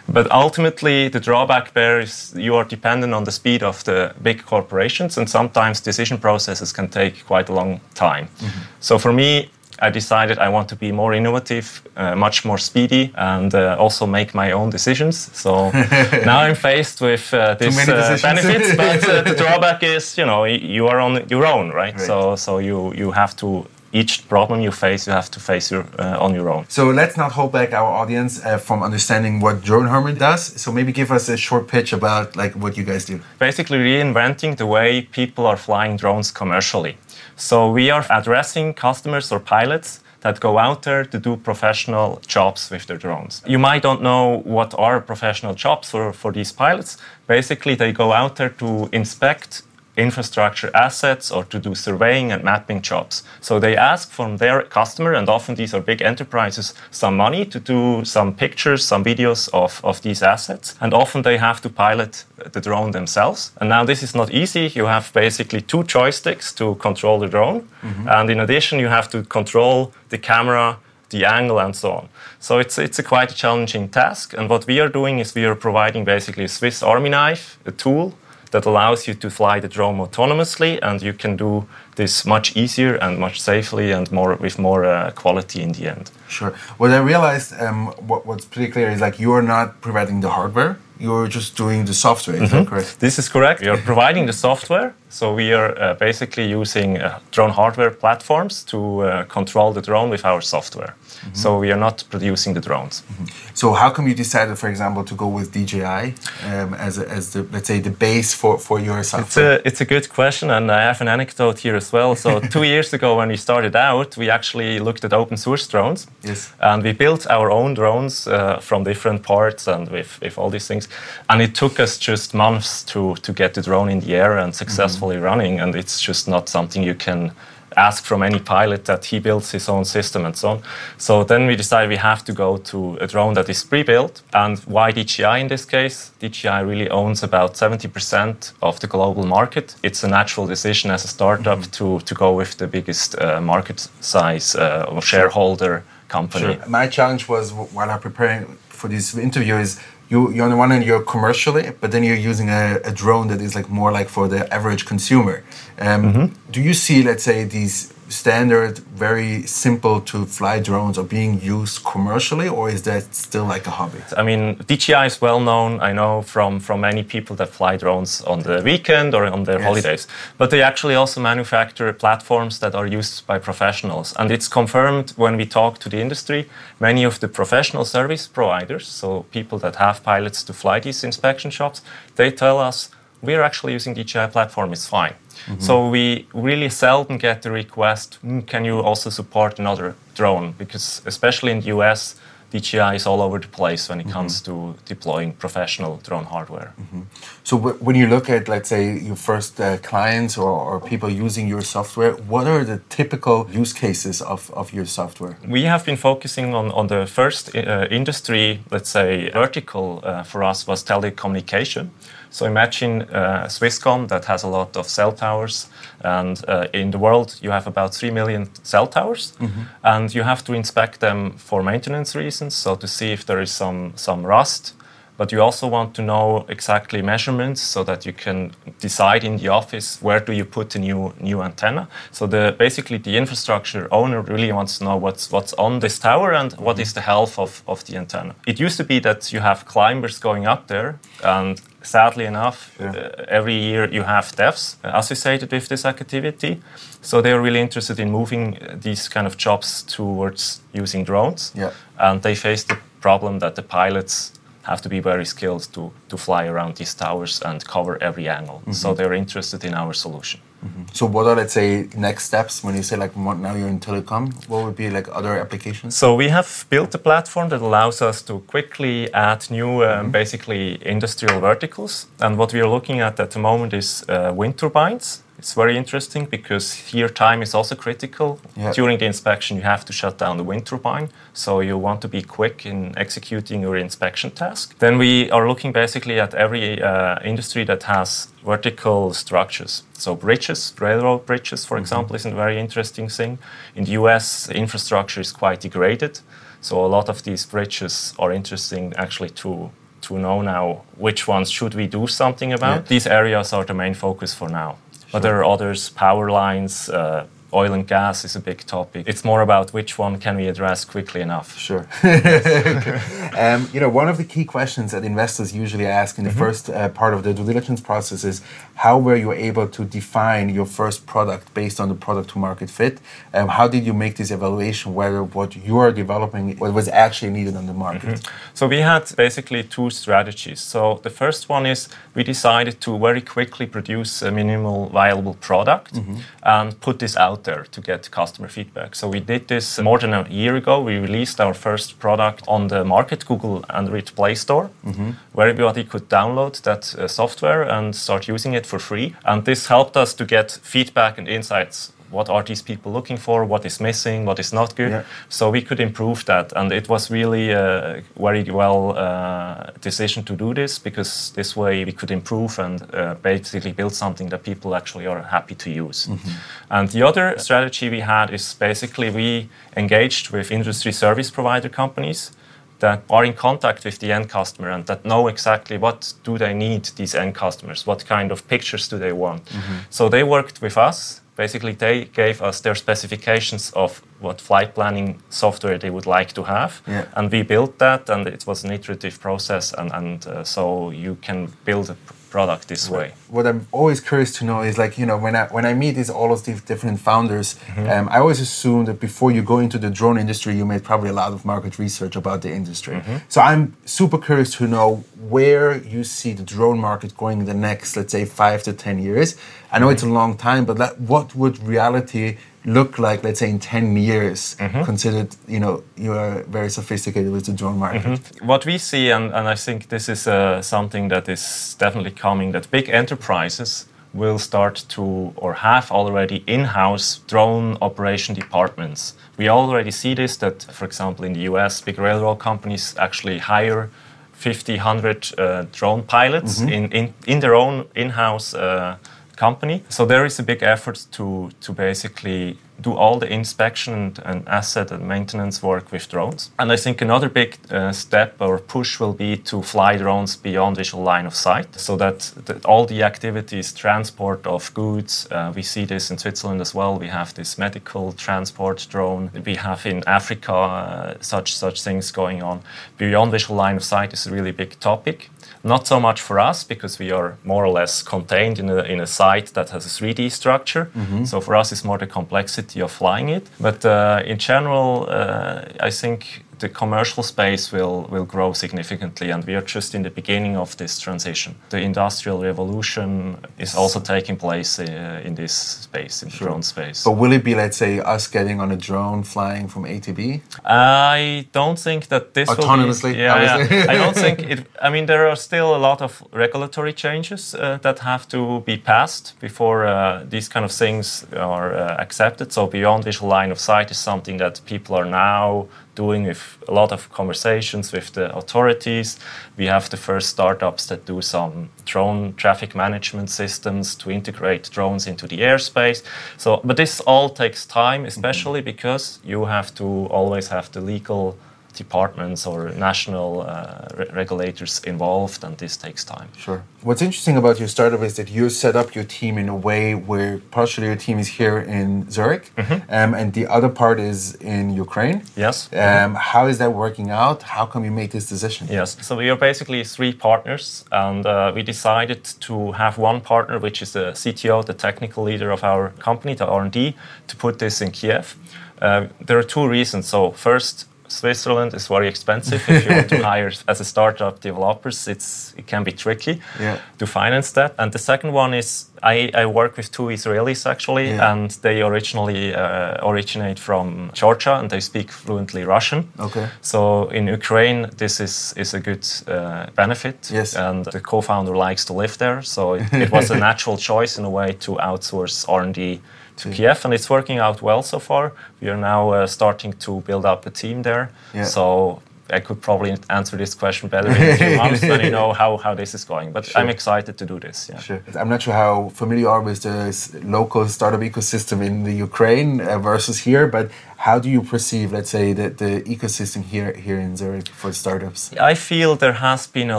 But 0.09 0.31
ultimately, 0.31 1.09
the 1.09 1.21
drawback 1.21 1.73
there 1.73 2.01
is 2.01 2.33
you 2.37 2.55
are 2.55 2.65
dependent 2.65 3.15
on 3.15 3.25
the 3.25 3.33
speed 3.33 3.63
of 3.63 3.83
the 3.85 4.15
big 4.23 4.45
corporations, 4.45 5.19
and 5.19 5.29
sometimes 5.29 5.81
decision 5.81 6.19
processes 6.19 6.73
can 6.73 6.89
take 6.89 7.27
quite 7.27 7.49
a 7.49 7.55
long 7.55 7.81
time. 7.95 8.27
Mm-hmm. 8.27 8.61
So 8.81 8.99
for 8.99 9.13
me, 9.13 9.51
I 9.81 9.91
decided 9.91 10.39
I 10.39 10.49
want 10.49 10.69
to 10.69 10.77
be 10.77 10.93
more 10.93 11.15
innovative, 11.15 11.83
uh, 11.97 12.15
much 12.17 12.45
more 12.45 12.59
speedy, 12.59 13.13
and 13.17 13.55
uh, 13.55 13.77
also 13.79 14.07
make 14.07 14.35
my 14.35 14.53
own 14.53 14.71
decisions. 14.71 15.31
So 15.33 15.71
now 16.25 16.41
I'm 16.41 16.55
faced 16.55 17.01
with 17.01 17.33
uh, 17.35 17.55
this 17.55 17.89
uh, 17.89 18.19
benefits, 18.23 18.77
but 18.77 19.09
uh, 19.09 19.23
the 19.23 19.35
drawback 19.43 19.83
is, 19.83 20.19
you 20.19 20.27
know, 20.27 20.45
you 20.45 20.87
are 20.89 21.01
on 21.01 21.29
your 21.29 21.47
own, 21.47 21.71
right? 21.71 21.95
right? 21.95 22.01
So, 22.01 22.37
so 22.37 22.59
you 22.59 22.93
you 22.95 23.13
have 23.13 23.35
to 23.37 23.67
each 23.95 24.29
problem 24.29 24.61
you 24.61 24.73
face, 24.73 25.07
you 25.07 25.13
have 25.13 25.31
to 25.31 25.41
face 25.41 25.71
your, 25.71 25.87
uh, 25.99 26.25
on 26.25 26.35
your 26.35 26.51
own. 26.51 26.67
So 26.69 26.91
let's 26.91 27.17
not 27.17 27.31
hold 27.33 27.53
back 27.53 27.73
our 27.73 27.91
audience 28.03 28.45
uh, 28.45 28.59
from 28.59 28.83
understanding 28.83 29.41
what 29.41 29.63
Drone 29.63 29.87
Harmony 29.87 30.19
does. 30.19 30.43
So 30.61 30.73
maybe 30.73 30.93
give 30.93 31.11
us 31.13 31.29
a 31.29 31.37
short 31.37 31.69
pitch 31.69 31.93
about 31.93 32.37
like 32.37 32.53
what 32.57 32.77
you 32.77 32.85
guys 32.85 33.05
do. 33.05 33.21
Basically, 33.39 33.79
reinventing 33.79 34.57
the 34.57 34.67
way 34.67 35.03
people 35.21 35.47
are 35.47 35.57
flying 35.57 35.97
drones 35.97 36.33
commercially. 36.33 36.97
So 37.37 37.71
we 37.71 37.91
are 37.91 38.05
addressing 38.11 38.75
customers 38.75 39.31
or 39.33 39.39
pilots 39.41 40.01
that 40.25 40.41
go 40.41 40.59
out 40.59 40.83
there 40.83 41.05
to 41.05 41.19
do 41.19 41.37
professional 41.37 42.21
jobs 42.27 42.71
with 42.71 42.87
their 42.87 42.97
drones. 42.97 43.43
You 43.47 43.59
might 43.59 43.83
don't 43.83 44.03
know 44.03 44.41
what 44.45 44.75
are 44.79 45.01
professional 45.01 45.55
jobs 45.55 45.91
for, 45.91 46.13
for 46.13 46.33
these 46.33 46.51
pilots. 46.51 46.97
Basically, 47.27 47.75
they 47.75 47.93
go 47.93 48.13
out 48.13 48.37
there 48.37 48.49
to 48.49 48.89
inspect 48.93 49.63
infrastructure 49.97 50.71
assets 50.75 51.31
or 51.31 51.45
to 51.45 51.59
do 51.59 51.75
surveying 51.75 52.33
and 52.33 52.43
mapping 52.43 52.83
jobs. 52.83 53.23
So 53.41 53.59
they 53.59 53.77
ask 53.77 54.11
from 54.11 54.39
their 54.39 54.63
customer, 54.63 55.13
and 55.13 55.29
often 55.29 55.55
these 55.55 55.75
are 55.75 55.81
big 55.81 56.03
enterprises, 56.03 56.75
some 56.91 57.17
money 57.17 57.45
to 57.47 57.61
do 57.61 58.05
some 58.05 58.35
pictures, 58.35 58.85
some 58.85 59.05
videos 59.05 59.49
of, 59.53 59.81
of 59.85 60.03
these 60.03 60.23
assets. 60.23 60.75
And 60.81 60.93
often 60.93 61.23
they 61.23 61.39
have 61.39 61.61
to 61.63 61.69
pilot 61.69 62.25
the 62.53 62.61
drone 62.61 62.91
themselves. 62.91 63.53
And 63.61 63.69
now 63.69 63.85
this 63.85 64.03
is 64.03 64.15
not 64.15 64.33
easy. 64.33 64.73
You 64.75 64.87
have 64.87 65.13
basically 65.13 65.61
two 65.61 65.85
joysticks 65.85 66.55
to 66.57 66.75
control 66.77 67.19
the 67.21 67.29
drone. 67.29 67.69
Mm-hmm. 67.83 68.09
And 68.09 68.31
in 68.31 68.41
addition, 68.41 68.79
you 68.79 68.89
have 68.89 69.09
to 69.11 69.23
control 69.23 69.93
the 70.09 70.19
camera 70.19 70.79
the 71.11 71.25
angle 71.25 71.61
and 71.61 71.77
so 71.77 71.93
on. 71.93 72.09
So 72.41 72.59
it's 72.59 72.77
it's 72.79 72.99
a 72.99 73.03
quite 73.03 73.31
a 73.31 73.35
challenging 73.35 73.89
task. 73.89 74.35
And 74.37 74.51
what 74.51 74.67
we 74.67 74.81
are 74.81 74.89
doing 74.89 75.21
is 75.21 75.35
we 75.35 75.45
are 75.45 75.55
providing 75.55 76.05
basically 76.05 76.45
a 76.45 76.49
Swiss 76.49 76.83
Army 76.83 77.09
knife, 77.09 77.59
a 77.65 77.71
tool 77.71 78.15
that 78.55 78.67
allows 78.67 79.09
you 79.09 79.15
to 79.15 79.29
fly 79.31 79.59
the 79.59 79.69
drone 79.69 79.99
autonomously, 79.99 80.79
and 80.81 81.03
you 81.03 81.13
can 81.13 81.37
do 81.37 81.67
this 81.97 82.25
much 82.25 82.57
easier 82.57 82.95
and 83.03 83.19
much 83.19 83.41
safely 83.41 83.91
and 83.91 84.13
more 84.13 84.37
with 84.37 84.59
more 84.59 84.85
uh, 84.85 85.11
quality 85.23 85.61
in 85.61 85.73
the 85.73 85.89
end. 85.89 86.13
Sure. 86.29 86.53
What 86.79 86.91
I 86.93 86.99
realized, 86.99 87.53
um, 87.61 87.89
what, 88.09 88.25
what's 88.27 88.45
pretty 88.45 88.71
clear 88.71 88.91
is 88.91 89.01
like 89.01 89.19
you 89.19 89.33
are 89.33 89.43
not 89.43 89.81
providing 89.81 90.21
the 90.21 90.31
hardware; 90.31 90.77
you're 90.99 91.29
just 91.29 91.57
doing 91.57 91.87
the 91.87 91.95
software. 91.95 92.37
Is 92.37 92.43
mm 92.43 92.47
-hmm. 92.47 92.51
that 92.51 92.61
mm-hmm. 92.61 92.75
correct? 92.75 92.99
This 92.99 93.19
is 93.19 93.29
correct. 93.29 93.61
We 93.61 93.71
are 93.71 93.83
providing 93.93 94.27
the 94.27 94.33
software. 94.33 94.93
So 95.09 95.35
we 95.35 95.55
are 95.55 95.71
uh, 95.79 95.99
basically 95.99 96.55
using 96.61 96.99
uh, 96.99 97.19
drone 97.31 97.53
hardware 97.53 97.91
platforms 97.91 98.65
to 98.65 98.79
uh, 98.79 99.25
control 99.29 99.73
the 99.73 99.81
drone 99.81 100.11
with 100.11 100.25
our 100.25 100.43
software. 100.43 100.95
Mm-hmm. 100.95 101.35
So 101.35 101.61
we 101.61 101.71
are 101.73 101.79
not 101.79 102.05
producing 102.11 102.55
the 102.55 102.61
drones. 102.61 103.03
Mm-hmm. 103.03 103.27
So 103.55 103.73
how 103.73 103.91
come 103.91 104.09
you 104.09 104.17
decided, 104.17 104.59
for 104.59 104.69
example, 104.69 105.05
to 105.05 105.15
go 105.15 105.29
with 105.29 105.53
DJI 105.53 106.15
um, 106.47 106.75
as, 106.75 106.99
a, 106.99 107.09
as 107.09 107.31
the 107.31 107.47
let's 107.53 107.67
say 107.67 107.81
the 107.81 107.91
base 107.91 108.35
for, 108.35 108.59
for 108.59 108.81
your 108.81 109.05
software? 109.05 109.55
It's 109.55 109.65
a, 109.65 109.69
it's 109.69 109.81
a 109.81 109.85
good 109.85 110.09
question, 110.09 110.51
and 110.51 110.71
I 110.71 110.81
have 110.81 111.01
an 111.01 111.09
anecdote 111.09 111.61
here 111.61 111.77
as 111.77 111.93
well. 111.93 112.17
So 112.17 112.41
two 112.55 112.65
years 112.65 112.93
ago, 112.93 113.17
when 113.17 113.29
we 113.29 113.37
started 113.37 113.77
out, 113.77 114.17
we 114.17 114.31
actually 114.31 114.81
looked 114.81 115.05
at 115.05 115.13
open 115.13 115.37
source 115.37 115.67
drones. 115.69 116.09
Yes. 116.23 116.53
And 116.59 116.83
we 116.83 116.93
built 116.93 117.27
our 117.31 117.51
own 117.51 117.75
drones 117.75 118.27
uh, 118.27 118.59
from 118.59 118.85
different 118.85 119.23
parts 119.23 119.69
and 119.69 119.89
with, 119.89 120.19
with 120.21 120.39
all 120.39 120.51
these 120.51 120.67
things. 120.67 120.84
And 121.29 121.43
it 121.43 121.55
took 121.55 121.81
us 121.81 121.99
just 121.99 122.35
months 122.35 122.83
to 122.85 123.15
to 123.17 123.33
get 123.33 123.55
the 123.55 123.63
drone 123.63 123.89
in 123.89 124.01
the 124.01 124.15
air 124.15 124.39
and 124.39 124.55
successfully 124.55 125.17
mm-hmm. 125.17 125.25
running. 125.25 125.61
And 125.61 125.75
it's 125.75 126.01
just 126.01 126.29
not 126.29 126.49
something 126.49 126.83
you 126.83 126.95
can 126.95 127.33
ask 127.77 128.05
from 128.05 128.23
any 128.23 128.39
pilot 128.39 128.85
that 128.85 129.05
he 129.05 129.19
builds 129.19 129.51
his 129.51 129.69
own 129.69 129.85
system 129.85 130.25
and 130.25 130.37
so 130.37 130.49
on. 130.49 130.63
So 130.99 131.25
then 131.25 131.47
we 131.47 131.57
decided 131.57 131.89
we 131.91 131.97
have 131.97 132.25
to 132.25 132.33
go 132.33 132.57
to 132.57 132.97
a 133.01 133.07
drone 133.07 133.35
that 133.35 133.49
is 133.49 133.65
pre-built. 133.65 134.23
And 134.33 134.59
why 134.61 134.93
DJI 134.93 135.41
in 135.41 135.49
this 135.49 135.65
case? 135.65 136.13
DJI 136.21 136.63
really 136.65 136.89
owns 136.91 137.23
about 137.23 137.55
70% 137.55 138.53
of 138.63 138.81
the 138.81 138.87
global 138.87 139.25
market. 139.27 139.77
It's 139.83 140.05
a 140.05 140.09
natural 140.09 140.47
decision 140.47 140.91
as 140.91 141.05
a 141.05 141.09
startup 141.09 141.59
mm-hmm. 141.59 141.99
to, 141.99 142.01
to 142.01 142.15
go 142.15 142.33
with 142.33 142.57
the 142.57 142.67
biggest 142.67 143.21
uh, 143.21 143.41
market 143.41 143.89
size 144.01 144.55
uh, 144.55 145.01
shareholder 145.01 145.85
company. 146.09 146.55
Sure. 146.55 146.69
My 146.69 146.87
challenge 146.87 147.29
was 147.29 147.53
while 147.53 147.91
I'm 147.91 148.01
preparing 148.01 148.59
for 148.69 148.89
this 148.89 149.17
interview 149.17 149.57
is 149.57 149.81
you, 150.09 150.31
you 150.33 150.43
on 150.43 150.51
the 150.51 150.57
one 150.57 150.71
hand 150.71 150.85
you're 150.85 151.03
commercially, 151.03 151.71
but 151.81 151.91
then 151.93 152.05
you're 152.05 152.17
using 152.17 152.51
a, 152.51 152.81
a 152.85 152.93
drone 152.93 153.29
that 153.29 153.41
is 153.41 153.55
like 153.55 153.69
more 153.69 153.93
like 153.93 154.09
for 154.09 154.29
the 154.29 154.53
average 154.53 154.85
consumer. 154.85 155.43
Um, 155.79 156.03
mm-hmm. 156.03 156.51
Do 156.51 156.61
you 156.61 156.75
see, 156.75 157.03
let's 157.03 157.23
say, 157.23 157.45
these 157.45 157.94
standard, 158.09 158.79
very 158.79 159.43
simple 159.43 160.01
to 160.03 160.25
fly 160.27 160.61
drones 160.61 160.99
are 160.99 161.05
being 161.05 161.41
used 161.41 161.85
commercially, 161.85 162.49
or 162.49 162.69
is 162.69 162.83
that 162.83 163.15
still 163.15 163.45
like 163.45 163.67
a 163.67 163.71
hobby? 163.71 164.01
I 164.17 164.23
mean, 164.23 164.57
DJI 164.67 165.07
is 165.07 165.21
well 165.21 165.41
known, 165.41 165.81
I 165.81 165.93
know, 165.93 166.23
from, 166.23 166.61
from 166.61 166.81
many 166.81 167.03
people 167.03 167.37
that 167.37 167.49
fly 167.49 167.77
drones 167.77 168.21
on 168.23 168.41
the 168.41 168.63
weekend 168.63 169.15
or 169.15 169.27
on 169.27 169.45
their 169.45 169.59
yes. 169.59 169.65
holidays. 169.65 170.07
But 170.39 170.51
they 170.51 170.63
actually 170.63 170.95
also 170.95 171.21
manufacture 171.21 171.93
platforms 171.93 172.59
that 172.61 172.75
are 172.75 172.87
used 172.87 173.27
by 173.27 173.39
professionals. 173.39 174.15
And 174.19 174.31
it's 174.31 174.49
confirmed 174.49 175.11
when 175.17 175.37
we 175.37 175.47
talk 175.47 175.79
to 175.81 175.89
the 175.89 176.01
industry, 176.01 176.49
many 176.81 177.05
of 177.05 177.21
the 177.21 177.29
professional 177.29 177.85
service 177.85 178.27
providers, 178.27 178.87
so 178.87 179.25
people 179.31 179.59
that 179.59 179.77
have 179.77 180.03
pilots 180.03 180.43
to 180.45 180.53
fly 180.53 180.81
these 180.81 181.05
inspection 181.05 181.51
shops, 181.51 181.83
they 182.17 182.31
tell 182.31 182.59
us 182.59 182.91
we're 183.25 183.43
actually 183.43 183.73
using 183.73 183.95
DJI 183.95 184.29
platform, 184.29 184.73
it's 184.73 184.87
fine. 184.87 185.15
Mm-hmm. 185.47 185.61
So 185.61 185.89
we 185.89 186.27
really 186.33 186.69
seldom 186.69 187.19
get 187.19 187.43
the 187.43 187.51
request, 187.51 188.19
mm, 188.25 188.47
can 188.47 188.65
you 188.65 188.81
also 188.81 189.11
support 189.11 189.59
another 189.59 189.95
drone? 190.15 190.55
Because 190.59 191.03
especially 191.07 191.53
in 191.53 191.61
the 191.61 191.67
US, 191.67 192.17
DJI 192.55 192.95
is 192.95 193.07
all 193.07 193.21
over 193.21 193.41
the 193.41 193.49
place 193.49 193.89
when 193.89 193.99
it 193.99 194.05
mm-hmm. 194.05 194.13
comes 194.13 194.41
to 194.43 194.77
deploying 194.85 195.33
professional 195.33 195.97
drone 196.05 196.25
hardware. 196.25 196.73
Mm-hmm. 196.81 197.03
So 197.43 197.57
w- 197.57 197.77
when 197.81 197.97
you 197.97 198.07
look 198.07 198.31
at, 198.31 198.49
let's 198.49 198.69
say, 198.69 198.97
your 198.97 199.17
first 199.17 199.61
uh, 199.61 199.79
clients 199.79 200.39
or, 200.39 200.51
or, 200.51 200.81
people 200.81 201.11
using 201.11 201.49
your 201.49 201.63
software, 201.63 202.13
what 202.13 202.47
are 202.47 202.65
the 202.65 202.79
typical 202.91 203.49
use 203.51 203.73
cases 203.73 204.23
of, 204.23 204.51
of 204.53 204.73
your 204.73 204.87
software? 204.87 205.37
We 205.49 205.65
have 205.65 205.85
been 205.85 205.97
focusing 205.97 206.55
on, 206.55 206.71
on 206.71 206.87
the 206.87 207.07
first 207.07 207.57
uh, 207.57 207.89
industry, 207.91 208.61
let's 208.71 208.91
say, 208.91 209.31
vertical 209.31 210.01
uh, 210.05 210.23
for 210.23 210.45
us 210.45 210.67
was 210.67 210.85
telecommunication. 210.85 211.91
So 212.35 212.47
imagine 212.47 213.03
uh, 213.03 213.47
Swisscom 213.49 214.09
that 214.09 214.25
has 214.25 214.43
a 214.43 214.49
lot 214.49 214.77
of 214.77 214.89
cell 214.89 215.13
towers, 215.13 215.69
and 216.01 216.43
uh, 216.49 216.67
in 216.73 216.91
the 216.91 216.99
world 216.99 217.39
you 217.41 217.53
have 217.53 217.69
about 217.69 217.95
three 217.95 218.11
million 218.11 218.49
cell 218.65 218.89
towers, 218.89 219.35
mm-hmm. 219.39 219.63
and 219.85 220.13
you 220.13 220.25
have 220.25 220.43
to 220.45 220.53
inspect 220.53 220.99
them 220.99 221.35
for 221.37 221.63
maintenance 221.63 222.17
reasons, 222.17 222.57
so 222.57 222.75
to 222.75 222.89
see 222.89 223.13
if 223.13 223.25
there 223.25 223.41
is 223.41 223.53
some 223.53 223.93
some 223.95 224.27
rust 224.27 224.75
but 225.17 225.33
you 225.33 225.41
also 225.41 225.69
want 225.69 225.95
to 225.95 226.03
know 226.03 226.45
exactly 226.49 227.03
measurements 227.03 227.61
so 227.61 227.85
that 227.85 228.05
you 228.05 228.13
can 228.13 228.53
decide 228.81 229.25
in 229.25 229.37
the 229.37 229.49
office 229.49 229.99
where 230.03 230.21
do 230.21 230.33
you 230.33 230.45
put 230.45 230.75
a 230.75 230.79
new 230.79 231.13
new 231.21 231.43
antenna. 231.43 231.89
So 232.11 232.27
the 232.27 232.55
basically 232.59 232.99
the 232.99 233.17
infrastructure 233.17 233.89
owner 233.91 234.21
really 234.23 234.53
wants 234.53 234.79
to 234.79 234.85
know 234.85 234.97
what's 234.97 235.31
what's 235.31 235.55
on 235.55 235.81
this 235.81 235.99
tower 235.99 236.33
and 236.33 236.53
what 236.55 236.79
is 236.79 236.93
the 236.93 237.01
health 237.01 237.39
of, 237.39 237.63
of 237.67 237.85
the 237.85 237.97
antenna. 237.97 238.35
It 238.47 238.61
used 238.61 238.77
to 238.77 238.85
be 238.85 239.01
that 239.01 239.33
you 239.33 239.41
have 239.41 239.65
climbers 239.67 240.19
going 240.19 240.47
up 240.47 240.67
there 240.67 240.99
and 241.23 241.61
sadly 241.83 242.25
enough, 242.25 242.75
yeah. 242.81 242.91
uh, 242.91 243.25
every 243.29 243.55
year 243.55 243.89
you 243.93 244.03
have 244.03 244.35
deaths 244.37 244.77
associated 244.83 245.53
with 245.53 245.69
this 245.69 245.85
activity. 245.85 246.61
So 247.03 247.21
they 247.21 247.33
are 247.33 247.41
really 247.41 247.61
interested 247.61 248.01
in 248.01 248.11
moving 248.11 248.59
these 248.83 249.09
kind 249.09 249.27
of 249.27 249.37
jobs 249.37 249.83
towards 249.83 250.61
using 250.73 251.05
drones. 251.05 251.53
Yeah. 251.55 251.73
And 251.99 252.23
they 252.23 252.35
face 252.35 252.65
the 252.65 252.79
problem 253.01 253.39
that 253.41 253.55
the 253.55 253.63
pilots 253.63 254.33
have 254.65 254.81
to 254.83 254.89
be 254.89 255.01
very 255.01 255.25
skilled 255.25 255.69
to, 255.75 255.93
to 256.09 256.17
fly 256.17 256.47
around 256.47 256.77
these 256.77 256.95
towers 256.95 257.41
and 257.43 257.65
cover 257.65 258.03
every 258.03 258.29
angle. 258.29 258.59
Mm-hmm. 258.61 258.73
So 258.73 258.95
they're 258.95 259.13
interested 259.13 259.65
in 259.65 259.75
our 259.75 259.93
solution. 259.93 260.41
Mm-hmm. 260.65 260.85
So 260.93 261.07
what 261.07 261.27
are 261.27 261.37
let's 261.37 261.53
say 261.53 261.89
next 261.97 262.25
steps 262.25 262.65
when 262.65 262.75
you 262.75 262.83
say 262.83 262.97
like 262.97 263.15
now 263.17 263.55
you're 263.55 263.69
in 263.69 263.81
telecom? 263.81 264.33
What 264.49 264.65
would 264.65 264.77
be 264.77 264.89
like 264.89 265.09
other 265.13 265.39
applications? 265.39 265.97
So 265.97 266.15
we 266.15 266.29
have 266.31 266.65
built 266.71 266.95
a 266.95 266.99
platform 266.99 267.51
that 267.51 267.61
allows 267.61 268.01
us 268.01 268.23
to 268.23 268.41
quickly 268.41 269.13
add 269.13 269.51
new, 269.51 269.85
um, 269.85 269.89
mm-hmm. 269.89 270.11
basically 270.11 270.79
industrial 270.87 271.41
verticals. 271.41 272.07
And 272.21 272.39
what 272.39 272.53
we 272.55 272.61
are 272.61 272.69
looking 272.69 273.01
at 273.01 273.21
at 273.21 273.33
the 273.33 273.41
moment 273.41 273.75
is 273.75 274.05
uh, 274.09 274.33
wind 274.35 274.57
turbines. 274.57 275.24
It's 275.45 275.53
very 275.53 275.77
interesting 275.77 276.25
because 276.25 276.73
here 276.73 277.11
time 277.11 277.43
is 277.43 277.53
also 277.53 277.75
critical. 277.75 278.41
During 278.73 278.97
the 278.97 279.05
inspection, 279.05 279.59
you 279.59 279.63
have 279.63 279.85
to 279.85 279.93
shut 279.93 280.17
down 280.17 280.39
the 280.39 280.43
wind 280.43 280.65
turbine, 280.65 281.11
so 281.35 281.61
you 281.61 281.77
want 281.77 282.01
to 282.01 282.09
be 282.09 282.23
quick 282.23 282.65
in 282.65 282.97
executing 282.97 283.61
your 283.61 283.77
inspection 283.77 284.31
task. 284.31 284.79
Then 284.79 284.97
we 284.97 285.31
are 285.31 285.47
looking 285.47 285.71
basically 285.71 286.19
at 286.19 286.33
every 286.33 286.81
uh, 286.81 287.19
industry 287.23 287.63
that 287.65 287.83
has 287.83 288.29
vertical 288.43 289.13
structures. 289.13 289.83
So 289.93 290.15
bridges, 290.15 290.73
railroad 290.81 291.27
bridges, 291.27 291.67
for 291.67 291.75
mm-hmm. 291.75 291.83
example, 291.83 292.17
is 292.17 292.25
a 292.25 292.31
very 292.31 292.59
interesting 292.59 293.11
thing. 293.11 293.39
In 293.77 293.85
the 293.85 293.93
US, 294.01 294.49
infrastructure 294.49 295.21
is 295.21 295.31
quite 295.31 295.61
degraded, 295.61 296.21
so 296.63 296.83
a 296.83 296.89
lot 296.89 297.11
of 297.11 297.23
these 297.23 297.45
bridges 297.45 298.15
are 298.19 298.33
interesting 298.33 298.95
actually 298.97 299.31
to 299.43 299.71
to 300.01 300.19
know 300.19 300.43
now 300.43 300.83
which 300.97 301.29
ones 301.29 301.51
should 301.51 301.75
we 301.75 301.87
do 301.87 302.07
something 302.07 302.53
about. 302.53 302.77
Yeah. 302.77 302.89
These 302.89 303.07
areas 303.07 303.53
are 303.53 303.65
the 303.65 303.75
main 303.75 303.95
focus 303.95 304.35
for 304.35 304.49
now. 304.49 304.77
But 305.15 305.23
there 305.23 305.39
are 305.39 305.45
others, 305.45 305.91
power 305.91 306.29
lines, 306.29 306.89
uh, 306.89 307.29
oil 307.55 307.73
and 307.73 307.87
gas 307.87 308.25
is 308.25 308.37
a 308.37 308.41
big 308.41 308.59
topic. 308.67 309.07
It's 309.07 309.25
more 309.25 309.43
about 309.43 309.73
which 309.73 309.99
one 309.99 310.19
can 310.19 310.37
we 310.37 310.47
address 310.49 310.85
quickly 310.85 311.21
enough. 311.21 311.57
Sure. 311.57 311.87
um, 313.39 313.69
you 313.73 313.81
know, 313.81 313.89
one 313.89 314.09
of 314.09 314.17
the 314.17 314.25
key 314.25 314.45
questions 314.45 314.93
that 314.93 315.05
investors 315.05 315.55
usually 315.55 315.87
ask 315.87 316.19
in 316.19 316.25
the 316.25 316.31
mm-hmm. 316.31 316.39
first 316.39 316.71
uh, 316.71 316.89
part 316.89 317.15
of 317.15 317.23
the 317.23 317.33
due 317.33 317.45
diligence 317.45 317.81
process 317.81 318.25
is 318.25 318.43
how 318.75 318.99
were 318.99 319.17
you 319.17 319.33
able 319.33 319.69
to 319.69 319.85
define 319.85 320.49
your 320.49 320.67
first 320.67 321.07
product 321.07 321.55
based 321.55 321.81
on 321.81 321.89
the 321.89 321.95
product 321.95 322.31
to 322.31 322.39
market 322.39 322.71
fit? 322.71 322.99
Um, 323.33 323.49
how 323.49 323.69
did 323.69 323.85
you 323.87 323.95
make 323.95 324.17
this 324.17 324.31
evaluation 324.31 324.95
whether 324.95 325.23
what 325.23 325.55
you 325.57 325.79
are 325.79 325.93
developing 325.93 326.59
was 326.59 326.89
actually 326.89 327.31
needed 327.31 327.57
on 327.57 327.67
the 327.67 327.75
market? 327.75 328.17
Mm-hmm. 328.17 328.55
So 328.55 328.67
we 328.67 328.79
had 328.79 329.05
basically 329.17 329.63
two 329.63 329.91
strategies. 329.91 330.61
So 330.61 331.01
the 331.03 331.11
first 331.11 331.49
one 331.49 331.67
is 331.67 331.89
we 332.15 332.25
decided 332.25 332.81
to 332.83 332.99
very 332.99 333.21
quickly 333.21 333.67
produce 333.67 334.23
a 334.23 334.31
minimal 334.31 334.89
viable 334.89 335.35
product 335.35 335.95
mm-hmm. 335.95 336.17
and 336.43 336.81
put 336.81 336.99
this 336.99 337.17
out 337.45 337.55
there 337.55 337.65
to 337.71 337.81
get 337.81 338.11
customer 338.11 338.49
feedback. 338.49 338.95
So 338.95 339.09
we 339.09 339.21
did 339.21 339.49
this 339.49 339.79
more 339.79 339.99
than 339.99 340.13
a 340.15 340.27
year 340.29 340.57
ago. 340.57 340.81
We 340.81 340.99
released 340.99 341.41
our 341.41 341.55
first 341.55 341.99
product 341.99 342.45
on 342.49 342.69
the 342.69 342.85
market, 342.85 343.25
Google 343.27 343.65
Android 343.69 344.11
Play 344.15 344.35
Store, 344.35 344.71
mm-hmm. 344.85 345.13
where 345.33 345.49
everybody 345.49 345.85
could 345.85 346.09
download 346.09 346.63
that 346.63 346.95
uh, 346.95 347.09
software 347.09 347.63
and 347.63 347.95
start 347.95 348.29
using 348.29 348.55
it 348.55 348.67
for 348.67 348.79
free. 348.79 349.15
And 349.25 349.45
this 349.45 349.69
helped 349.69 349.97
us 349.97 350.15
to 350.15 350.25
get 350.25 350.59
feedback 350.63 351.19
and 351.19 351.29
insights 351.29 351.93
what 352.15 352.29
are 352.29 352.43
these 352.43 352.63
people 352.63 352.93
looking 352.93 353.19
for, 353.19 353.45
what 353.45 353.65
is 353.67 353.81
missing, 353.81 354.25
what 354.25 354.39
is 354.39 354.53
not 354.53 354.77
good. 354.77 354.91
Yeah. 354.91 355.05
So 355.29 355.51
we 355.51 355.63
could 355.63 355.81
improve 355.81 356.25
that, 356.25 356.53
and 356.57 356.73
it 356.73 356.89
was 356.89 357.11
really 357.11 357.51
a 357.51 358.03
very 358.17 358.45
well 358.51 358.97
uh, 358.97 359.71
decision 359.81 360.25
to 360.25 360.37
do 360.37 360.55
this 360.55 360.79
because 360.79 361.33
this 361.35 361.57
way 361.57 361.85
we 361.85 361.93
could 361.93 362.11
improve 362.11 362.59
and 362.59 362.83
uh, 362.95 363.15
basically 363.23 363.73
build 363.73 363.93
something 363.93 364.31
that 364.31 364.43
people 364.43 364.75
actually 364.75 365.07
are 365.07 365.23
happy 365.23 365.55
to 365.55 365.71
use. 365.71 366.07
Mm-hmm. 366.07 366.31
And 366.71 366.89
the 366.89 367.03
other 367.03 367.39
strategy 367.39 367.91
we 367.91 368.01
had 368.01 368.33
is 368.33 368.55
basically 368.55 369.11
we 369.11 369.49
engaged 369.77 370.31
with 370.31 370.51
industry 370.51 370.93
service 370.93 371.31
provider 371.31 371.69
companies 371.69 372.33
that 372.81 373.03
are 373.09 373.25
in 373.25 373.35
contact 373.35 373.85
with 373.85 373.99
the 373.99 374.13
end 374.13 374.29
customer 374.29 374.71
and 374.71 374.87
that 374.87 375.05
know 375.05 375.29
exactly 375.29 375.79
what 375.79 376.13
do 376.25 376.39
they 376.39 376.53
need 376.53 376.85
these 376.97 377.15
end 377.15 377.35
customers 377.35 377.87
what 377.87 378.05
kind 378.07 378.33
of 378.33 378.47
pictures 378.49 378.89
do 378.89 378.99
they 378.99 379.13
want 379.13 379.45
mm-hmm. 379.47 379.77
so 379.91 380.09
they 380.09 380.23
worked 380.23 380.61
with 380.61 380.77
us 380.77 381.21
basically 381.37 381.73
they 381.73 382.05
gave 382.05 382.41
us 382.43 382.61
their 382.61 382.75
specifications 382.75 383.73
of 383.73 384.03
what 384.21 384.41
flight 384.41 384.75
planning 384.75 385.21
software 385.31 385.79
they 385.79 385.91
would 385.91 386.07
like 386.07 386.33
to 386.33 386.43
have 386.43 386.83
yeah. 386.87 387.05
and 387.15 387.33
we 387.33 387.43
built 387.43 387.79
that 387.79 388.09
and 388.09 388.27
it 388.27 388.47
was 388.47 388.65
an 388.65 388.71
iterative 388.71 389.21
process 389.21 389.73
and, 389.73 389.93
and 389.93 390.27
uh, 390.27 390.45
so 390.45 390.91
you 390.91 391.17
can 391.23 391.53
build 391.65 391.91
a 391.91 391.97
product 392.35 392.67
this 392.67 392.85
way. 392.91 393.07
What 393.37 393.45
I'm 393.51 393.61
always 393.79 394.01
curious 394.11 394.31
to 394.39 394.43
know 394.49 394.59
is 394.69 394.75
like 394.83 394.93
you 395.01 395.07
know 395.11 395.19
when 395.25 395.35
I 395.41 395.45
when 395.57 395.65
I 395.71 395.73
meet 395.83 395.93
these 395.99 396.11
all 396.19 396.31
of 396.37 396.41
these 396.47 396.61
different 396.71 396.99
founders, 397.09 397.49
mm-hmm. 397.55 397.93
um, 397.93 398.05
I 398.15 398.17
always 398.25 398.41
assume 398.49 398.83
that 398.89 398.99
before 399.09 399.31
you 399.37 399.43
go 399.53 399.57
into 399.65 399.79
the 399.85 399.91
drone 400.01 400.19
industry, 400.25 400.53
you 400.59 400.65
made 400.75 400.83
probably 400.91 401.11
a 401.17 401.19
lot 401.23 401.31
of 401.37 401.41
market 401.53 401.73
research 401.85 402.15
about 402.23 402.39
the 402.45 402.51
industry. 402.61 402.97
Mm-hmm. 402.97 403.17
So 403.35 403.39
I'm 403.51 403.65
super 403.99 404.19
curious 404.29 404.51
to 404.59 404.65
know 404.67 404.89
where 405.35 405.69
you 405.95 406.03
see 406.19 406.33
the 406.41 406.47
drone 406.55 406.79
market 406.89 407.11
going 407.23 407.37
in 407.43 407.47
the 407.53 407.61
next, 407.69 407.89
let's 407.99 408.13
say, 408.17 408.25
five 408.43 408.59
to 408.67 408.73
ten 408.85 408.97
years. 409.09 409.29
I 409.71 409.79
know 409.79 409.87
mm-hmm. 409.87 409.95
it's 409.95 410.07
a 410.13 410.15
long 410.21 410.33
time, 410.49 410.63
but 410.69 410.77
that, 410.83 410.93
what 411.13 411.27
would 411.41 411.57
reality 411.75 412.27
look 412.65 412.99
like, 412.99 413.23
let's 413.23 413.41
say, 413.41 413.51
in 413.51 413.59
10 413.59 413.97
years, 413.97 414.57
mm-hmm. 414.59 414.83
considered, 414.85 415.37
you 415.47 415.61
know, 415.61 415.83
you 415.97 416.13
are 416.13 416.43
very 416.45 416.71
sophisticated 416.71 417.31
with 417.31 417.47
the 417.47 417.53
drone 417.53 417.79
market? 417.79 418.03
Mm-hmm. 418.03 418.47
What 418.47 418.65
we 418.65 418.79
see, 418.79 419.11
and, 419.11 419.33
and 419.35 419.49
I 419.49 419.55
think 419.55 419.89
this 419.89 420.09
is 420.09 420.27
uh, 420.27 420.63
something 420.63 421.09
that 421.09 421.29
is 421.29 421.77
definitely 421.79 422.13
coming, 422.13 422.53
that 422.53 422.71
big 422.71 422.89
enterprises 422.89 423.87
will 424.15 424.39
start 424.39 424.85
to 424.89 425.33
or 425.37 425.55
have 425.55 425.91
already 425.91 426.45
in-house 426.47 427.19
drone 427.27 427.77
operation 427.83 428.35
departments. 428.35 429.15
We 429.37 429.49
already 429.49 429.91
see 429.91 430.15
this 430.15 430.37
that, 430.39 430.63
for 430.63 430.85
example, 430.85 431.25
in 431.25 431.33
the 431.33 431.41
US, 431.41 431.81
big 431.81 431.99
railroad 431.99 432.37
companies 432.37 432.95
actually 432.97 433.39
hire 433.39 433.91
50, 434.33 434.77
100 434.77 435.33
uh, 435.39 435.65
drone 435.73 436.03
pilots 436.05 436.61
mm-hmm. 436.61 436.69
in, 436.69 436.93
in, 436.93 437.15
in 437.27 437.41
their 437.41 437.55
own 437.55 437.87
in-house 437.95 438.55
uh, 438.55 438.97
company. 439.37 439.83
So 439.89 440.07
there 440.07 440.25
is 440.25 440.39
a 440.39 440.43
big 440.43 440.63
effort 440.63 441.07
to 441.13 441.51
to 441.61 441.73
basically 441.73 442.57
do 442.81 442.93
all 442.93 443.19
the 443.19 443.33
inspection 443.33 443.95
and, 443.95 444.19
and, 444.25 444.49
asset 444.49 444.91
and 444.91 445.07
maintenance 445.07 445.63
work 445.63 445.93
with 445.93 446.09
drones. 446.09 446.51
And 446.59 446.73
I 446.73 446.77
think 446.77 447.01
another 447.01 447.29
big 447.29 447.57
uh, 447.71 447.93
step 447.93 448.37
or 448.41 448.59
push 448.59 449.01
will 449.01 449.13
be 449.13 449.37
to 449.37 449.63
fly 449.63 449.97
drones 449.97 450.37
beyond 450.37 450.77
visual 450.77 451.03
line 451.03 451.27
of 451.27 451.35
sight 451.35 451.75
so 451.79 451.97
that, 451.97 452.33
that 452.47 452.65
all 452.65 452.85
the 452.85 453.03
activities, 453.03 453.73
transport 453.73 454.47
of 454.47 454.73
goods, 454.75 455.29
uh, 455.31 455.53
we 455.55 455.63
see 455.63 455.85
this 455.85 456.11
in 456.11 456.19
Switzerland 456.19 456.61
as 456.61 456.75
well. 456.75 456.99
We 456.99 457.09
have 457.09 457.33
this 457.35 457.59
medical 457.59 458.13
transport 458.13 458.87
drone. 458.91 459.31
We 459.45 459.55
have 459.57 459.87
in 459.87 460.03
Africa 460.07 460.53
uh, 460.53 461.15
such, 461.21 461.55
such 461.55 461.83
things 461.83 462.11
going 462.11 462.43
on. 462.43 462.63
Beyond 462.99 463.31
visual 463.31 463.57
line 463.57 463.77
of 463.77 463.85
sight 463.85 464.13
is 464.13 464.27
a 464.27 464.33
really 464.33 464.53
big 464.53 464.79
topic. 464.81 465.31
Not 465.63 465.87
so 465.87 465.99
much 465.99 466.21
for 466.21 466.39
us 466.39 466.65
because 466.65 466.99
we 466.99 467.11
are 467.11 467.39
more 467.45 467.65
or 467.65 467.71
less 467.71 468.03
contained 468.03 468.59
in 468.59 468.69
a, 468.69 468.83
in 468.83 469.01
a 469.01 469.07
site 469.07 469.55
that 469.55 469.71
has 469.71 469.87
a 469.87 469.89
3D 469.89 470.31
structure. 470.31 470.91
Mm-hmm. 470.95 471.25
So 471.25 471.41
for 471.41 471.57
us, 471.57 471.73
it's 471.73 471.85
more 471.85 471.99
the 471.99 472.07
complexity 472.07 472.64
of 472.85 472.91
flying 472.91 473.29
it. 473.29 473.49
But 473.61 473.85
uh, 473.85 474.23
in 474.25 474.39
general, 474.39 475.07
uh, 475.09 475.65
I 475.81 475.91
think 475.91 476.44
the 476.59 476.69
commercial 476.69 477.23
space 477.23 477.73
will, 477.73 478.03
will 478.11 478.25
grow 478.25 478.53
significantly, 478.53 479.31
and 479.31 479.45
we 479.45 479.55
are 479.55 479.63
just 479.63 479.95
in 479.95 480.03
the 480.03 480.11
beginning 480.11 480.57
of 480.57 480.77
this 480.77 480.99
transition. 480.99 481.55
The 481.71 481.81
industrial 481.81 482.43
revolution 482.43 483.37
is 483.59 483.75
also 483.75 484.01
taking 484.01 484.37
place 484.37 484.79
uh, 484.79 485.21
in 485.25 485.35
this 485.35 485.53
space, 485.53 486.23
in 486.23 486.31
the 486.31 486.37
drone 486.37 486.63
space. 486.63 487.05
But 487.05 487.13
will 487.13 487.33
it 487.33 487.45
be, 487.45 487.55
let's 487.55 487.77
say, 487.77 488.01
us 488.01 488.27
getting 488.27 488.61
on 488.61 488.71
a 488.71 488.77
drone 488.77 489.23
flying 489.23 489.69
from 489.69 489.87
A 489.87 490.01
to 490.01 490.13
B? 490.13 490.43
I 490.65 491.47
don't 491.53 491.79
think 491.79 492.09
that 492.09 492.35
this 492.35 492.49
autonomously. 492.49 493.13
Be, 493.13 493.21
yeah, 493.21 493.59
yeah. 493.59 493.87
I 493.89 493.97
don't 493.97 494.17
think 494.17 494.41
it. 494.53 494.67
I 494.81 494.91
mean, 494.91 495.07
there 495.07 495.29
are 495.29 495.37
still 495.37 495.75
a 495.75 495.79
lot 495.79 496.03
of 496.03 496.23
regulatory 496.33 496.93
changes 496.93 497.55
uh, 497.55 497.79
that 497.83 498.01
have 498.01 498.29
to 498.29 498.61
be 498.61 498.77
passed 498.77 499.35
before 499.41 499.87
uh, 499.87 500.25
these 500.29 500.49
kind 500.49 500.65
of 500.65 500.73
things 500.73 501.27
are 501.37 501.75
uh, 501.75 501.97
accepted. 501.99 502.53
So 502.53 502.67
beyond 502.67 503.05
visual 503.05 503.29
line 503.29 503.51
of 503.51 503.59
sight 503.59 503.91
is 503.91 503.99
something 503.99 504.39
that 504.39 504.61
people 504.67 504.97
are 504.97 505.05
now 505.05 505.67
doing 505.95 506.25
with 506.25 506.59
a 506.69 506.73
lot 506.73 506.93
of 506.93 507.11
conversations 507.13 507.93
with 507.93 508.13
the 508.13 508.35
authorities. 508.35 509.19
We 509.57 509.67
have 509.67 509.91
the 509.91 509.97
first 509.97 510.31
startups 510.31 510.87
that 510.87 511.07
do 511.07 511.23
some 511.23 511.71
drone 511.85 512.35
traffic 512.35 512.75
management 512.75 513.31
systems 513.31 513.95
to 513.97 514.11
integrate 514.11 514.71
drones 514.71 515.07
into 515.07 515.27
the 515.27 515.41
airspace. 515.41 516.03
So, 516.37 516.61
but 516.65 516.77
this 516.77 517.01
all 517.01 517.29
takes 517.29 517.67
time, 517.67 518.05
especially 518.05 518.61
mm-hmm. 518.61 518.77
because 518.77 519.21
you 519.25 519.45
have 519.45 519.75
to 519.77 519.85
always 519.85 520.49
have 520.49 520.71
the 520.73 520.81
legal 520.81 521.37
departments 521.75 522.47
or 522.47 522.71
national 522.71 523.43
uh, 523.43 523.89
re- 523.97 524.07
regulators 524.13 524.83
involved, 524.85 525.45
and 525.45 525.57
this 525.59 525.77
takes 525.77 526.05
time. 526.05 526.29
Sure. 526.37 526.63
What's 526.83 527.03
interesting 527.03 527.37
about 527.37 527.59
your 527.59 527.69
startup 527.69 528.03
is 528.03 528.17
that 528.17 528.31
you 528.31 528.51
set 528.51 528.77
up 528.77 528.95
your 528.95 529.05
team 529.05 529.39
in 529.39 529.49
a 529.49 529.57
way 529.57 529.95
where 529.95 530.39
partially 530.51 530.87
your 530.87 530.97
team 530.97 531.19
is 531.19 531.29
here 531.29 531.59
in 531.59 532.11
Zurich, 532.11 532.53
mm-hmm. 532.57 532.91
um, 532.91 533.15
and 533.15 533.33
the 533.33 533.47
other 533.47 533.69
part 533.69 533.99
is 534.01 534.35
in 534.37 534.75
Ukraine. 534.75 535.23
Yes. 535.37 535.69
Um, 535.73 535.79
mm-hmm. 535.79 536.15
How 536.15 536.47
is 536.47 536.59
that 536.59 536.73
working 536.73 537.11
out? 537.11 537.43
How 537.43 537.67
come 537.67 537.85
you 537.85 537.91
made 537.91 538.11
this 538.11 538.29
decision? 538.29 538.69
Yes. 538.71 538.97
So 539.07 539.17
we 539.17 539.31
are 539.31 539.37
basically 539.37 539.85
three 539.85 540.13
partners, 540.13 540.85
and 540.93 541.25
uh, 541.27 541.53
we 541.55 541.63
decided 541.63 542.25
to 542.41 542.73
have 542.73 542.99
one 542.99 543.21
partner, 543.21 543.59
which 543.59 543.83
is 543.83 543.93
the 543.93 544.13
CTO, 544.13 544.65
the 544.65 544.75
technical 544.75 545.25
leader 545.25 545.51
of 545.51 545.65
our 545.65 545.91
company, 545.99 546.35
the 546.35 546.47
R&D, 546.47 546.97
to 547.29 547.37
put 547.37 547.59
this 547.59 547.81
in 547.81 547.91
Kiev. 547.91 548.37
Uh, 548.81 549.07
there 549.21 549.39
are 549.39 549.43
two 549.43 549.67
reasons. 549.67 550.07
So 550.07 550.33
first, 550.33 550.87
Switzerland 551.15 551.75
is 551.75 551.87
very 551.89 552.09
expensive. 552.09 552.61
if 552.69 552.85
you 552.85 552.95
want 552.95 553.09
to 553.09 553.23
hire 553.31 553.53
as 553.69 553.81
a 553.81 553.85
startup 553.85 554.41
developers, 554.41 555.09
it's 555.09 555.55
it 555.57 555.67
can 555.67 555.85
be 555.85 555.93
tricky 555.93 556.41
yeah. 556.61 556.79
to 556.99 557.07
finance 557.07 557.53
that. 557.53 557.75
And 557.79 557.93
the 557.93 557.99
second 557.99 558.33
one 558.33 558.55
is 558.55 558.87
I, 559.03 559.31
I 559.35 559.47
work 559.47 559.77
with 559.77 559.91
two 559.91 560.05
Israelis 560.05 560.67
actually, 560.67 561.09
yeah. 561.11 561.33
and 561.33 561.51
they 561.63 561.83
originally 561.83 562.55
uh, 562.55 562.97
originate 563.07 563.59
from 563.59 564.11
Georgia 564.15 564.55
and 564.59 564.71
they 564.71 564.81
speak 564.81 565.11
fluently 565.11 565.65
Russian. 565.65 566.09
Okay. 566.19 566.49
So 566.61 567.09
in 567.09 567.29
Ukraine, 567.29 567.91
this 567.97 568.21
is 568.21 568.55
is 568.57 568.75
a 568.75 568.81
good 568.81 569.07
uh, 569.29 569.67
benefit. 569.75 570.31
Yes. 570.33 570.57
And 570.57 570.85
the 570.85 571.01
co-founder 571.01 571.57
likes 571.69 571.85
to 571.87 571.93
live 571.93 572.17
there, 572.19 572.43
so 572.43 572.75
it, 572.75 572.93
it 572.93 573.11
was 573.11 573.31
a 573.31 573.39
natural 573.49 573.77
choice 573.77 574.19
in 574.19 574.25
a 574.25 574.31
way 574.31 574.53
to 574.65 574.71
outsource 574.91 575.49
R 575.49 575.63
and 575.63 575.75
D 575.75 576.01
to 576.37 576.49
yeah. 576.49 576.55
Kiev, 576.55 576.85
and 576.85 576.95
it's 576.95 577.09
working 577.09 577.39
out 577.39 577.63
well 577.63 577.83
so 577.83 577.99
far. 577.99 578.33
We 578.61 578.69
are 578.69 578.77
now 578.77 579.11
uh, 579.11 579.27
starting 579.27 579.73
to 579.75 580.01
build 580.01 580.25
up 580.25 580.47
a 580.47 580.51
team 580.51 580.83
there. 580.83 581.11
Yeah. 581.33 581.45
So 581.45 582.03
I 582.31 582.41
could 582.41 582.63
probably 582.63 582.97
answer 583.11 583.37
this 583.37 583.55
question 583.55 583.89
better 583.91 584.09
in 584.09 584.31
a 584.31 584.37
few 584.37 584.57
months 584.57 584.83
when 584.83 585.01
you 585.05 585.11
know 585.11 585.33
how, 585.35 585.59
how 585.59 585.75
this 585.75 585.95
is 585.95 586.05
going. 586.05 586.33
But 586.33 586.47
sure. 586.47 586.61
I'm 586.61 586.71
excited 586.71 587.19
to 587.19 587.27
do 587.27 587.39
this. 587.39 587.69
Yeah. 587.69 587.79
Sure. 587.81 588.03
I'm 588.19 588.29
not 588.29 588.43
sure 588.43 588.55
how 588.55 588.89
familiar 588.89 589.25
you 589.25 589.29
are 589.29 589.43
with 589.43 589.63
the 589.63 590.21
local 590.25 590.67
startup 590.69 591.01
ecosystem 591.01 591.63
in 591.63 591.85
the 591.85 591.93
Ukraine 591.93 592.61
uh, 592.61 592.79
versus 592.79 593.19
here, 593.21 593.47
but 593.47 593.71
how 593.99 594.19
do 594.19 594.31
you 594.31 594.43
perceive, 594.43 594.93
let's 594.93 595.11
say, 595.11 595.35
the, 595.35 595.51
the 595.51 595.83
ecosystem 595.83 596.43
here 596.45 596.73
here 596.73 596.99
in 596.99 597.17
Zurich 597.17 597.49
for 597.49 597.73
startups? 597.73 598.33
I 598.53 598.55
feel 598.55 598.97
there 598.97 599.19
has 599.29 599.47
been 599.47 599.71
a 599.71 599.79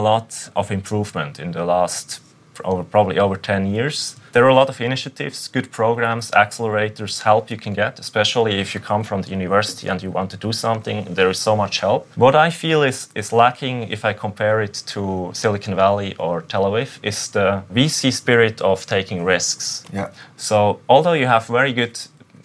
lot 0.00 0.50
of 0.54 0.70
improvement 0.70 1.38
in 1.38 1.52
the 1.52 1.64
last 1.64 2.20
over 2.64 2.82
probably 2.82 3.18
over 3.18 3.36
10 3.36 3.66
years. 3.66 4.16
There 4.32 4.44
are 4.44 4.48
a 4.48 4.54
lot 4.54 4.68
of 4.68 4.80
initiatives, 4.80 5.48
good 5.48 5.70
programs, 5.72 6.30
accelerators, 6.32 7.22
help 7.22 7.50
you 7.50 7.56
can 7.56 7.72
get, 7.72 7.98
especially 7.98 8.60
if 8.60 8.74
you 8.74 8.80
come 8.80 9.02
from 9.02 9.22
the 9.22 9.30
university 9.30 9.88
and 9.88 10.02
you 10.02 10.10
want 10.10 10.30
to 10.32 10.36
do 10.36 10.52
something. 10.52 11.04
There 11.14 11.30
is 11.30 11.38
so 11.38 11.56
much 11.56 11.80
help. 11.80 12.06
What 12.16 12.34
I 12.34 12.50
feel 12.50 12.82
is, 12.82 13.08
is 13.14 13.32
lacking, 13.32 13.88
if 13.90 14.04
I 14.04 14.12
compare 14.12 14.60
it 14.60 14.82
to 14.88 15.30
Silicon 15.32 15.74
Valley 15.74 16.14
or 16.18 16.42
Tel 16.42 16.64
Aviv, 16.64 16.98
is 17.02 17.30
the 17.30 17.62
VC 17.72 18.12
spirit 18.12 18.60
of 18.60 18.84
taking 18.86 19.24
risks. 19.24 19.84
Yeah. 19.92 20.10
So, 20.36 20.80
although 20.88 21.14
you 21.14 21.26
have 21.26 21.46
very 21.46 21.72
good 21.72 21.98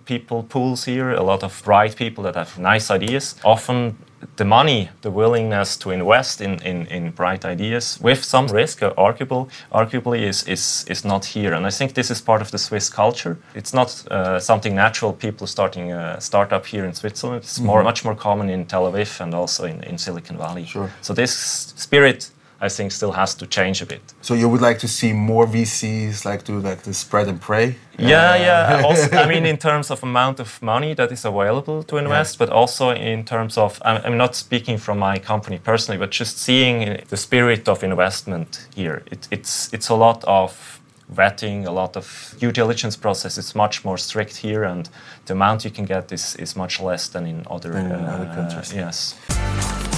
people 0.06 0.44
pools 0.44 0.86
here, 0.86 1.12
a 1.12 1.24
lot 1.24 1.44
of 1.44 1.62
bright 1.66 1.96
people 1.96 2.24
that 2.24 2.36
have 2.36 2.58
nice 2.58 2.90
ideas, 2.90 3.36
often 3.44 3.98
the 4.36 4.46
money, 4.46 4.90
the 5.02 5.12
willingness 5.12 5.78
to 5.78 5.92
invest 5.92 6.42
in, 6.42 6.62
in, 6.64 6.86
in 6.88 7.12
bright 7.12 7.46
ideas 7.46 8.00
with 8.02 8.24
some 8.24 8.48
risk, 8.48 8.84
uh, 8.84 8.94
arguable, 8.98 9.50
arguably, 9.72 10.22
is, 10.22 10.44
is, 10.48 10.86
is 10.88 11.04
not 11.06 11.26
here. 11.26 11.54
And 11.54 11.66
I 11.66 11.70
think 11.70 11.94
this 11.94 12.12
is 12.12 12.22
part 12.22 12.42
of 12.42 12.52
the 12.52 12.58
Swiss 12.58 12.90
culture. 12.90 13.38
It's 13.56 13.74
not 13.74 14.04
uh, 14.12 14.40
something 14.40 14.76
natural, 14.76 15.14
people 15.14 15.48
starting 15.48 15.92
a 15.92 16.20
startup 16.20 16.66
here 16.66 16.86
in 16.86 16.94
Switzerland. 16.94 17.44
It's 17.44 17.58
mm-hmm. 17.58 17.68
more, 17.68 17.84
much 17.84 18.06
more 18.06 18.16
common 18.16 18.50
in 18.50 18.66
Tel 18.66 18.92
Aviv 18.92 19.22
and 19.22 19.34
also 19.34 19.66
in, 19.66 19.84
in 19.84 19.98
Silicon 19.98 20.38
Valley. 20.38 20.66
Sure. 20.66 20.92
So 21.02 21.14
this 21.14 21.34
spirit 21.76 22.32
I 22.62 22.70
think 22.70 22.92
still 22.92 23.12
has 23.14 23.34
to 23.36 23.48
change 23.48 23.82
a 23.82 23.86
bit. 23.88 24.02
So 24.22 24.36
you 24.36 24.48
would 24.48 24.62
like 24.62 24.78
to 24.80 24.88
see 24.88 25.14
more 25.14 25.48
VCs 25.48 26.26
like 26.26 26.44
do 26.44 26.60
like 26.60 26.84
the 26.84 26.94
spread 26.94 27.28
and 27.28 27.42
pray? 27.42 27.76
Yeah, 27.98 28.32
uh, 28.32 28.36
yeah. 28.36 28.82
Also, 28.86 29.18
I 29.18 29.28
mean, 29.28 29.46
in 29.46 29.58
terms 29.58 29.90
of 29.90 30.04
amount 30.04 30.40
of 30.40 30.62
money 30.62 30.94
that 30.94 31.12
is 31.12 31.26
available 31.26 31.82
to 31.84 31.98
invest, 31.98 32.36
yeah. 32.36 32.46
but 32.46 32.54
also 32.54 32.92
in 32.92 33.26
terms 33.26 33.58
of 33.58 33.82
I'm, 33.84 34.18
not 34.18 34.36
speaking 34.36 34.78
from 34.78 35.00
my 35.00 35.18
company 35.18 35.58
personally, 35.58 35.98
but 35.98 36.12
just 36.12 36.38
seeing 36.38 37.02
the 37.10 37.18
spirit 37.18 37.68
of 37.68 37.84
investment 37.84 38.68
here. 38.76 39.02
It, 39.12 39.28
it's 39.32 39.74
it's 39.74 39.90
a 39.90 39.96
lot 39.96 40.24
of 40.26 40.80
vetting, 41.16 41.66
a 41.66 41.72
lot 41.72 41.98
of 41.98 42.36
due 42.40 42.52
diligence 42.52 42.96
process. 42.96 43.38
It's 43.38 43.56
much 43.56 43.84
more 43.84 43.98
strict 43.98 44.38
here, 44.38 44.64
and 44.64 44.88
the 45.26 45.34
amount 45.34 45.66
you 45.66 45.72
can 45.72 45.86
get 45.86 46.12
is, 46.12 46.36
is 46.36 46.56
much 46.56 46.80
less 46.80 47.10
than 47.10 47.26
in 47.26 47.44
other, 47.50 47.72
in 47.78 47.92
uh, 47.92 48.16
other 48.16 48.34
countries. 48.34 48.74
Yes. 48.74 49.91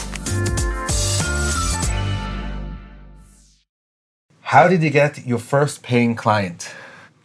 How 4.54 4.68
did 4.68 4.84
you 4.84 4.92
get 4.92 5.26
your 5.26 5.40
first 5.40 5.82
paying 5.82 6.14
client? 6.14 6.76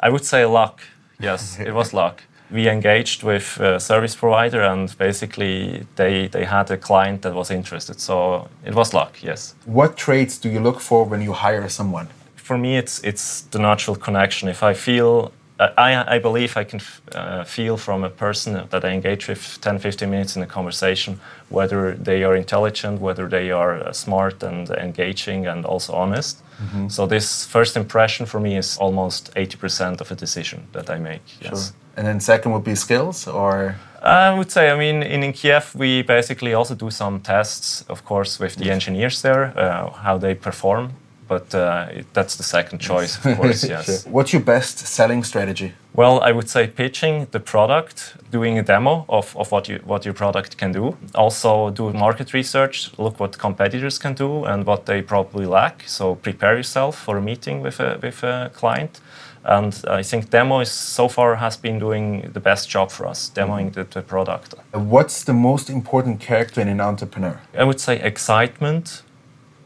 I 0.00 0.08
would 0.08 0.24
say 0.24 0.46
luck. 0.46 0.80
Yes, 1.20 1.58
it 1.66 1.74
was 1.74 1.92
luck. 1.92 2.22
We 2.50 2.70
engaged 2.70 3.22
with 3.22 3.60
a 3.60 3.78
service 3.78 4.16
provider, 4.16 4.62
and 4.62 4.96
basically 4.96 5.86
they 5.96 6.28
they 6.28 6.46
had 6.46 6.70
a 6.70 6.78
client 6.78 7.20
that 7.22 7.34
was 7.34 7.50
interested. 7.50 8.00
So 8.00 8.48
it 8.64 8.74
was 8.74 8.94
luck. 8.94 9.22
Yes. 9.22 9.54
What 9.66 9.98
traits 9.98 10.38
do 10.38 10.48
you 10.48 10.60
look 10.60 10.80
for 10.80 11.04
when 11.04 11.20
you 11.20 11.34
hire 11.34 11.68
someone? 11.68 12.08
For 12.36 12.56
me, 12.56 12.78
it's 12.78 13.04
it's 13.04 13.42
the 13.50 13.58
natural 13.58 13.96
connection. 13.96 14.48
If 14.48 14.62
I 14.62 14.74
feel 14.74 15.30
I, 15.58 16.14
I, 16.14 16.18
believe 16.20 16.56
I 16.56 16.64
can 16.64 16.80
uh, 17.12 17.42
feel 17.42 17.76
from 17.76 18.04
a 18.04 18.10
person 18.10 18.68
that 18.70 18.84
I 18.84 18.90
engage 18.90 19.26
with 19.26 19.58
10, 19.60 19.80
15 19.80 20.08
minutes 20.08 20.36
in 20.36 20.42
a 20.42 20.46
conversation 20.46 21.20
whether 21.48 21.94
they 21.94 22.22
are 22.22 22.36
intelligent, 22.36 23.00
whether 23.00 23.28
they 23.28 23.50
are 23.50 23.74
uh, 23.74 23.92
smart 23.92 24.42
and 24.42 24.70
engaging 24.70 25.46
and 25.46 25.64
also 25.64 25.94
honest. 25.94 26.42
Mm-hmm. 26.62 26.88
So, 26.88 27.06
this 27.06 27.44
first 27.44 27.76
impression 27.76 28.26
for 28.26 28.40
me 28.40 28.56
is 28.56 28.78
almost 28.78 29.34
80% 29.34 30.00
of 30.00 30.10
a 30.10 30.14
decision 30.14 30.68
that 30.72 30.90
I 30.90 30.98
make. 30.98 31.22
Yes. 31.40 31.48
Sure. 31.50 31.76
And 31.96 32.06
then, 32.06 32.20
second 32.20 32.52
would 32.52 32.64
be 32.64 32.74
skills 32.74 33.26
or? 33.26 33.76
I 34.02 34.32
would 34.32 34.52
say, 34.52 34.70
I 34.70 34.76
mean, 34.76 35.02
in, 35.02 35.24
in 35.24 35.32
Kiev, 35.32 35.74
we 35.74 36.02
basically 36.02 36.54
also 36.54 36.74
do 36.74 36.90
some 36.90 37.20
tests, 37.20 37.84
of 37.88 38.04
course, 38.04 38.38
with 38.38 38.54
the 38.54 38.70
engineers 38.70 39.22
there, 39.22 39.58
uh, 39.58 39.90
how 39.90 40.18
they 40.18 40.34
perform 40.34 40.92
but 41.28 41.54
uh, 41.54 41.88
it, 41.90 42.06
that's 42.14 42.36
the 42.36 42.42
second 42.42 42.78
choice, 42.78 43.16
of 43.24 43.36
course. 43.36 43.64
yes. 43.68 43.84
Sure. 43.86 44.12
What's 44.12 44.32
your 44.32 44.42
best 44.42 44.78
selling 44.78 45.22
strategy? 45.22 45.74
Well, 45.94 46.20
I 46.20 46.32
would 46.32 46.48
say 46.48 46.66
pitching 46.66 47.26
the 47.32 47.40
product, 47.40 48.16
doing 48.30 48.58
a 48.58 48.62
demo 48.62 49.04
of, 49.08 49.36
of 49.36 49.52
what 49.52 49.68
you 49.68 49.80
what 49.84 50.04
your 50.04 50.14
product 50.14 50.56
can 50.56 50.72
do. 50.72 50.96
Also, 51.14 51.70
do 51.70 51.92
market 51.92 52.32
research, 52.32 52.90
look 52.98 53.20
what 53.20 53.38
competitors 53.38 53.98
can 53.98 54.14
do 54.14 54.44
and 54.44 54.64
what 54.64 54.86
they 54.86 55.02
probably 55.02 55.46
lack. 55.46 55.84
So 55.86 56.14
prepare 56.14 56.56
yourself 56.56 56.96
for 56.96 57.16
a 57.16 57.22
meeting 57.22 57.62
with 57.62 57.80
a 57.80 57.98
with 58.02 58.22
a 58.22 58.50
client. 58.54 59.00
And 59.44 59.74
I 59.88 60.02
think 60.02 60.30
demo 60.30 60.60
is 60.60 60.70
so 60.70 61.08
far 61.08 61.36
has 61.36 61.56
been 61.56 61.78
doing 61.78 62.30
the 62.32 62.40
best 62.40 62.68
job 62.68 62.90
for 62.90 63.06
us, 63.06 63.30
demoing 63.34 63.72
the, 63.72 63.84
the 63.84 64.02
product. 64.02 64.54
What's 64.72 65.24
the 65.24 65.32
most 65.32 65.70
important 65.70 66.20
character 66.20 66.60
in 66.60 66.68
an 66.68 66.80
entrepreneur? 66.80 67.40
I 67.56 67.64
would 67.64 67.80
say 67.80 68.00
excitement 68.00 69.02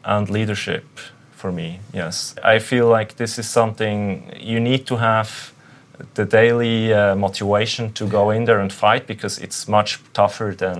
and 0.05 0.29
leadership 0.29 0.85
for 1.43 1.51
me. 1.51 1.79
Yes, 1.93 2.35
I 2.53 2.59
feel 2.59 2.87
like 2.97 3.09
this 3.23 3.37
is 3.37 3.47
something 3.59 3.97
you 4.51 4.59
need 4.61 4.81
to 4.91 4.95
have 4.95 5.29
the 6.13 6.25
daily 6.25 6.93
uh, 6.93 7.15
motivation 7.15 7.91
to 7.99 8.03
go 8.07 8.31
in 8.35 8.45
there 8.45 8.61
and 8.63 8.71
fight 8.71 9.03
because 9.07 9.43
it's 9.45 9.67
much 9.67 9.99
tougher 10.13 10.55
than 10.63 10.77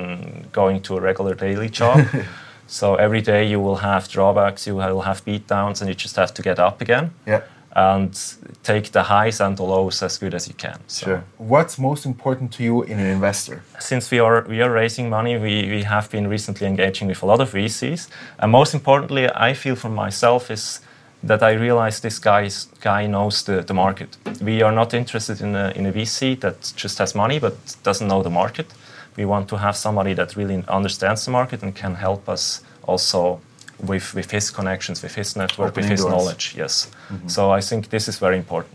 going 0.52 0.82
to 0.84 0.92
a 0.98 1.02
regular 1.10 1.36
daily 1.36 1.70
job. 1.70 1.98
so 2.80 2.96
every 2.96 3.22
day 3.22 3.42
you 3.52 3.60
will 3.66 3.80
have 3.90 4.08
drawbacks, 4.08 4.66
you 4.68 4.76
will 4.76 5.02
have 5.02 5.20
beatdowns, 5.26 5.82
and 5.82 5.90
you 5.90 5.96
just 6.06 6.16
have 6.16 6.32
to 6.34 6.42
get 6.42 6.58
up 6.60 6.82
again. 6.82 7.06
Yeah. 7.28 7.42
And 7.76 8.14
take 8.62 8.92
the 8.92 9.02
highs 9.02 9.42
and 9.42 9.58
the 9.58 9.64
lows 9.64 10.04
as 10.04 10.20
good 10.20 10.36
as 10.36 10.48
you 10.48 10.54
can. 10.54 10.78
So 10.88 11.06
sure. 11.06 11.24
What's 11.38 11.80
most 11.80 12.06
important 12.06 12.54
to 12.54 12.64
you 12.64 12.84
in 12.84 13.00
an 13.00 13.08
investor? 13.08 13.64
Since 13.80 14.12
we 14.12 14.20
are 14.20 14.46
we 14.48 14.62
are 14.62 14.72
raising 14.72 15.10
money, 15.10 15.38
we, 15.38 15.70
we 15.70 15.84
have 15.84 16.10
been 16.12 16.28
recently 16.28 16.68
engaging 16.68 17.08
with 17.08 17.24
a 17.24 17.26
lot 17.26 17.42
of 17.42 17.52
VCs. 17.52 18.10
And 18.38 18.52
most 18.52 18.74
importantly, 18.76 19.28
I 19.28 19.54
feel 19.56 19.76
for 19.76 19.90
myself 19.90 20.52
is 20.52 20.82
that 21.24 21.42
I 21.42 21.54
realize 21.54 22.02
this 22.02 22.20
guy's, 22.20 22.66
guy 22.82 23.08
knows 23.08 23.44
the, 23.44 23.62
the 23.62 23.74
market. 23.74 24.18
We 24.42 24.62
are 24.62 24.74
not 24.74 24.94
interested 24.94 25.42
in 25.42 25.56
a, 25.56 25.72
in 25.76 25.86
a 25.86 25.92
VC 25.92 26.40
that 26.42 26.74
just 26.76 26.98
has 26.98 27.16
money 27.16 27.40
but 27.40 27.54
doesn't 27.84 28.08
know 28.08 28.22
the 28.22 28.30
market. 28.30 28.74
We 29.16 29.26
want 29.26 29.48
to 29.50 29.58
have 29.58 29.78
somebody 29.78 30.14
that 30.16 30.36
really 30.36 30.64
understands 30.68 31.24
the 31.26 31.32
market 31.32 31.64
and 31.64 31.74
can 31.74 31.96
help 31.96 32.28
us 32.28 32.62
also 32.84 33.40
with, 33.86 34.14
with 34.14 34.32
his 34.32 34.52
connections, 34.52 35.02
with 35.04 35.16
his 35.16 35.36
network, 35.36 35.70
Opening 35.70 35.90
with 35.90 35.92
his 35.92 36.02
doors. 36.02 36.12
knowledge. 36.14 36.56
Yes. 36.58 36.90
Mm-hmm. 37.10 37.28
So 37.28 37.52
I 37.52 37.62
think 37.62 37.90
this 37.90 38.08
is 38.08 38.18
very 38.20 38.38
important. 38.38 38.74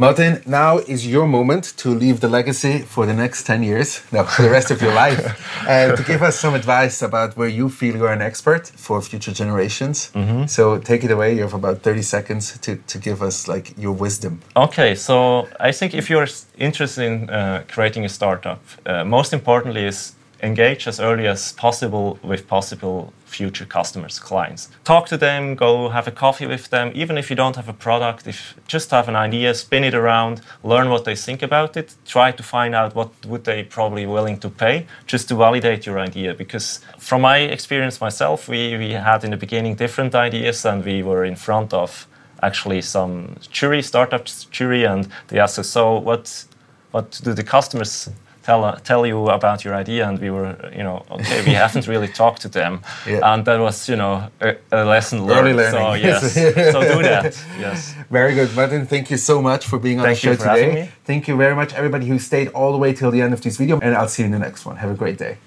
Martin, 0.00 0.40
now 0.46 0.78
is 0.78 1.08
your 1.08 1.26
moment 1.26 1.76
to 1.76 1.88
leave 1.88 2.20
the 2.20 2.28
legacy 2.28 2.82
for 2.82 3.04
the 3.04 3.12
next 3.12 3.42
10 3.42 3.64
years, 3.64 4.00
no, 4.12 4.22
for 4.22 4.42
the 4.42 4.48
rest 4.48 4.70
of 4.70 4.80
your 4.80 4.94
life, 4.94 5.18
uh, 5.68 5.96
to 5.96 6.04
give 6.04 6.22
us 6.22 6.38
some 6.38 6.54
advice 6.54 7.02
about 7.02 7.36
where 7.36 7.48
you 7.48 7.68
feel 7.68 7.96
you're 7.96 8.12
an 8.12 8.22
expert 8.22 8.68
for 8.68 9.02
future 9.02 9.32
generations. 9.32 10.12
Mm-hmm. 10.14 10.46
So 10.46 10.78
take 10.78 11.02
it 11.02 11.10
away. 11.10 11.34
You 11.34 11.42
have 11.42 11.54
about 11.54 11.82
30 11.82 12.02
seconds 12.02 12.56
to, 12.58 12.76
to 12.76 12.98
give 12.98 13.22
us 13.22 13.48
like 13.48 13.76
your 13.76 13.90
wisdom. 13.90 14.40
Okay, 14.54 14.94
so 14.94 15.48
I 15.58 15.72
think 15.72 15.94
if 15.94 16.08
you're 16.08 16.28
interested 16.56 17.02
in 17.02 17.28
uh, 17.28 17.64
creating 17.66 18.04
a 18.04 18.08
startup, 18.08 18.62
uh, 18.86 19.02
most 19.04 19.32
importantly 19.32 19.84
is 19.84 20.12
engage 20.44 20.86
as 20.86 21.00
early 21.00 21.26
as 21.26 21.54
possible 21.54 22.20
with 22.22 22.46
possible 22.46 23.12
future 23.28 23.64
customers, 23.64 24.18
clients. 24.18 24.70
Talk 24.84 25.06
to 25.08 25.16
them, 25.16 25.54
go 25.54 25.90
have 25.90 26.08
a 26.08 26.10
coffee 26.10 26.46
with 26.46 26.70
them, 26.70 26.90
even 26.94 27.18
if 27.18 27.30
you 27.30 27.36
don't 27.36 27.56
have 27.56 27.68
a 27.68 27.72
product, 27.72 28.26
if 28.26 28.54
just 28.66 28.90
have 28.90 29.08
an 29.08 29.16
idea, 29.16 29.54
spin 29.54 29.84
it 29.84 29.94
around, 29.94 30.40
learn 30.62 30.88
what 30.88 31.04
they 31.04 31.14
think 31.14 31.42
about 31.42 31.76
it, 31.76 31.94
try 32.06 32.32
to 32.32 32.42
find 32.42 32.74
out 32.74 32.94
what 32.94 33.10
would 33.26 33.44
they 33.44 33.62
probably 33.62 34.06
willing 34.06 34.38
to 34.40 34.48
pay 34.48 34.86
just 35.06 35.28
to 35.28 35.34
validate 35.36 35.86
your 35.86 35.98
idea. 35.98 36.34
Because 36.34 36.80
from 36.98 37.22
my 37.22 37.38
experience 37.38 38.00
myself, 38.00 38.48
we, 38.48 38.76
we 38.76 38.92
had 38.92 39.24
in 39.24 39.30
the 39.30 39.36
beginning 39.36 39.74
different 39.76 40.14
ideas 40.14 40.64
and 40.64 40.84
we 40.84 41.02
were 41.02 41.24
in 41.24 41.36
front 41.36 41.72
of 41.72 42.06
actually 42.42 42.80
some 42.80 43.36
jury, 43.50 43.82
startup 43.82 44.26
jury, 44.50 44.84
and 44.84 45.08
they 45.28 45.38
asked 45.38 45.58
us, 45.58 45.68
so 45.68 45.98
what, 45.98 46.44
what 46.92 47.20
do 47.24 47.34
the 47.34 47.42
customers 47.42 48.08
tell 48.48 48.64
uh, 48.64 48.76
tell 48.90 49.06
you 49.06 49.18
about 49.28 49.64
your 49.64 49.74
idea, 49.82 50.08
and 50.08 50.18
we 50.18 50.30
were, 50.30 50.52
you 50.78 50.84
know, 50.86 51.04
okay, 51.10 51.38
we 51.48 51.52
haven't 51.64 51.86
really 51.86 52.08
talked 52.08 52.40
to 52.42 52.48
them, 52.48 52.80
yeah. 53.06 53.30
and 53.30 53.44
that 53.44 53.60
was, 53.60 53.88
you 53.88 53.96
know, 53.96 54.14
a, 54.40 54.56
a 54.72 54.84
lesson 54.84 55.26
learned. 55.26 55.40
Early 55.40 55.54
learning. 55.60 55.80
So 55.80 55.94
yes, 56.08 56.34
so 56.74 56.80
do 56.94 57.02
that. 57.02 57.32
Yes. 57.58 57.94
Very 58.10 58.34
good, 58.34 58.50
Martin. 58.56 58.86
Thank 58.86 59.10
you 59.10 59.18
so 59.18 59.42
much 59.42 59.66
for 59.66 59.78
being 59.78 59.98
on 60.00 60.04
Thank 60.06 60.20
the 60.20 60.26
show 60.26 60.36
today. 60.36 60.90
Thank 61.04 61.28
you 61.28 61.36
very 61.36 61.54
much, 61.54 61.70
everybody 61.74 62.06
who 62.06 62.18
stayed 62.18 62.48
all 62.48 62.72
the 62.72 62.78
way 62.78 62.92
till 62.94 63.10
the 63.10 63.22
end 63.24 63.32
of 63.34 63.40
this 63.40 63.56
video, 63.56 63.78
and 63.80 63.94
I'll 63.94 64.08
see 64.08 64.22
you 64.22 64.26
in 64.26 64.32
the 64.32 64.44
next 64.48 64.64
one. 64.64 64.76
Have 64.76 64.90
a 64.90 65.00
great 65.02 65.18
day. 65.18 65.38